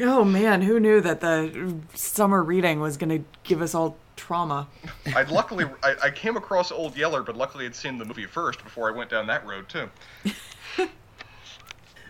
[0.02, 4.68] oh man, who knew that the summer reading was gonna give us all trauma?
[5.16, 8.64] I luckily I, I came across Old Yeller, but luckily I'd seen the movie first
[8.64, 9.90] before I went down that road too.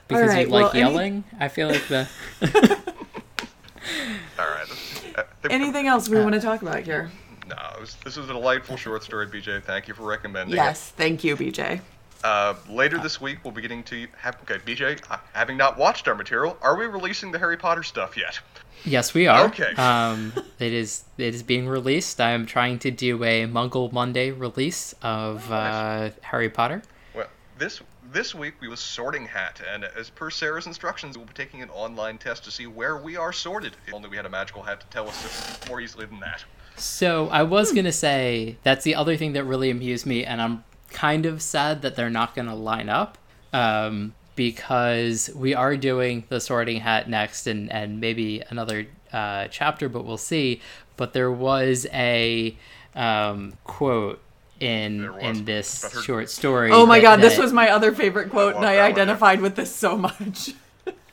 [0.07, 1.24] because right, you like well, any- yelling.
[1.39, 2.07] I feel like the
[4.39, 4.68] All right.
[5.16, 7.12] Uh, the- Anything else we want to talk about here?
[7.47, 9.64] No, it was, this is a delightful short story, BJ.
[9.64, 11.82] Thank you for recommending Yes, thank you, BJ.
[12.24, 14.99] Uh, later this week, we'll be getting to have, okay, BJ.
[15.09, 18.39] uh, Having not watched our material, are we releasing the Harry Potter stuff yet?
[18.86, 19.45] yes, we are.
[19.45, 19.74] Okay.
[19.78, 22.20] Um, it is it is being released.
[22.20, 26.82] I am trying to do a Muggle Monday release of uh, Harry Potter.
[27.15, 31.34] Well, this this week we was sorting hat, and as per Sarah's instructions, we'll be
[31.34, 33.76] taking an online test to see where we are sorted.
[33.88, 36.43] If only we had a magical hat to tell us this more easily than that.
[36.76, 40.63] So I was gonna say that's the other thing that really amused me, and I'm
[40.91, 43.17] kind of sad that they're not gonna line up,
[43.53, 49.89] um, because we are doing the Sorting Hat next, and and maybe another uh, chapter,
[49.89, 50.61] but we'll see.
[50.97, 52.55] But there was a
[52.95, 54.21] um, quote
[54.59, 56.71] in in this short story.
[56.71, 58.93] Oh my that- god, this was my other favorite quote, and I that one, yeah.
[58.93, 60.53] identified with this so much.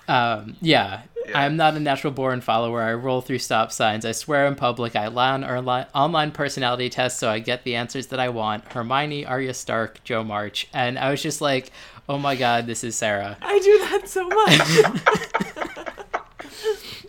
[0.09, 1.03] Um, yeah.
[1.27, 1.41] Yeah.
[1.41, 2.83] I'm not a natural born follower.
[2.83, 4.05] I roll through stop signs.
[4.05, 4.95] I swear in public.
[4.95, 8.73] I lie on online, online personality tests so I get the answers that I want.
[8.73, 10.69] Hermione, Arya Stark, Jo March.
[10.73, 11.73] And I was just like,
[12.09, 13.37] oh my god, this is Sarah.
[13.43, 15.87] I do that so much.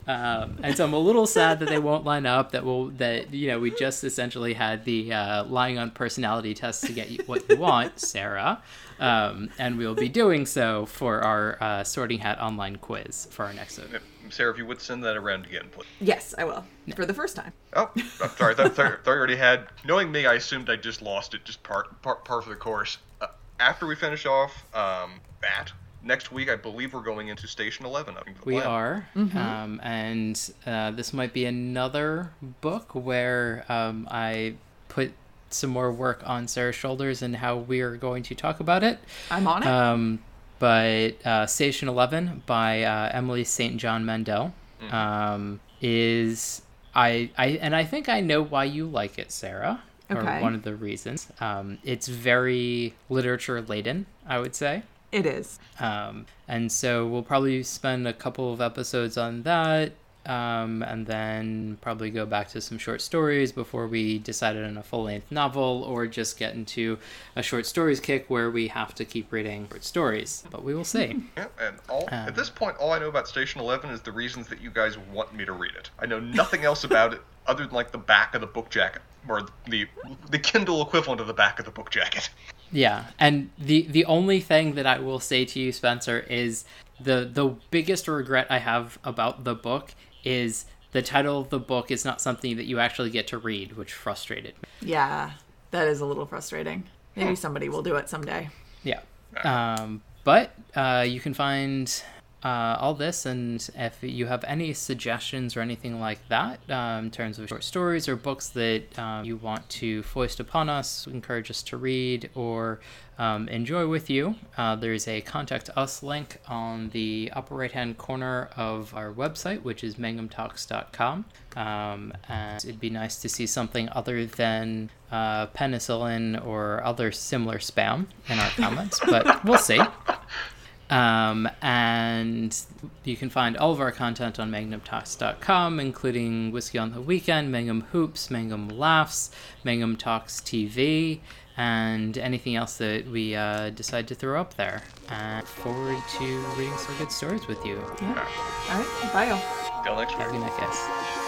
[0.07, 2.51] Um, and so I'm a little sad that they won't line up.
[2.51, 6.85] That will that you know we just essentially had the uh, lying on personality test
[6.85, 8.61] to get you what you want, Sarah,
[8.99, 13.53] um, and we'll be doing so for our uh, Sorting Hat online quiz for our
[13.53, 14.01] next episode.
[14.29, 15.87] Sarah, if you would send that around again, please.
[15.99, 16.65] Yes, I will.
[16.95, 17.53] For the first time.
[17.73, 18.55] Oh, I'm sorry.
[18.57, 19.67] I thought, already had.
[19.85, 22.97] Knowing me, I assumed I just lost it, just part part part of the course.
[23.21, 23.27] Uh,
[23.59, 25.71] after we finish off um, that,
[26.03, 28.15] next week I believe we're going into Station Eleven.
[28.17, 28.67] I think, We Lab.
[28.67, 32.31] are, um, and uh, this might be another
[32.61, 34.55] book where um, I
[34.89, 35.11] put
[35.49, 38.99] some more work on Sarah's shoulders and how we are going to talk about it.
[39.31, 39.67] I'm on it.
[39.67, 40.19] Um,
[40.59, 43.77] but uh, Station Eleven by uh, Emily St.
[43.77, 44.53] John Mandel
[44.91, 46.61] um, is
[46.95, 49.83] I I and I think I know why you like it, Sarah.
[50.09, 50.41] Or Okay.
[50.41, 51.27] one of the reasons.
[51.41, 54.83] Um, it's very literature laden, I would say.
[55.11, 55.59] It is.
[55.79, 59.93] Um, and so we'll probably spend a couple of episodes on that,
[60.25, 64.83] um, and then probably go back to some short stories before we decide on a
[64.83, 66.97] full length novel, or just get into
[67.35, 70.43] a short stories kick where we have to keep reading short stories.
[70.51, 71.23] But we will see.
[71.37, 74.11] Yeah, and all Um, at this point, all I know about Station Eleven is the
[74.11, 75.89] reasons that you guys want me to read it.
[75.99, 79.01] I know nothing else about it other than like the back of the book jacket,
[79.29, 79.87] or the
[80.29, 82.29] the Kindle equivalent of the back of the book jacket.
[82.71, 86.65] Yeah, and the the only thing that I will say to you, Spencer, is
[86.99, 89.93] the the biggest regret I have about the book
[90.23, 93.73] is the title of the book is not something that you actually get to read,
[93.73, 94.89] which frustrated me.
[94.89, 95.31] Yeah,
[95.71, 96.83] that is a little frustrating.
[97.15, 98.49] Maybe somebody will do it someday.
[98.83, 98.99] Yeah.
[99.43, 102.03] Um, but uh, you can find
[102.43, 107.11] uh, all this, and if you have any suggestions or anything like that um, in
[107.11, 111.49] terms of short stories or books that um, you want to foist upon us, encourage
[111.49, 112.79] us to read, or
[113.17, 117.97] um, enjoy with you, uh, there's a contact us link on the upper right hand
[117.97, 121.25] corner of our website, which is mangumtalks.com.
[121.55, 127.57] Um, and it'd be nice to see something other than uh, penicillin or other similar
[127.57, 129.81] spam in our comments, but we'll see.
[130.89, 132.57] Um, and
[133.03, 137.81] you can find all of our content on mangumtalks.com, including Whiskey on the Weekend, Mangum
[137.91, 139.31] Hoops, Mangum Laughs,
[139.63, 141.19] Mangum Talks TV,
[141.57, 144.83] and anything else that we uh, decide to throw up there.
[145.09, 147.75] And look forward to reading some good stories with you.
[148.01, 148.27] Yeah.
[148.69, 149.09] All right.
[149.13, 149.83] Bye, y'all.
[149.83, 150.21] Till next week.
[150.21, 151.26] Have a good night, guys.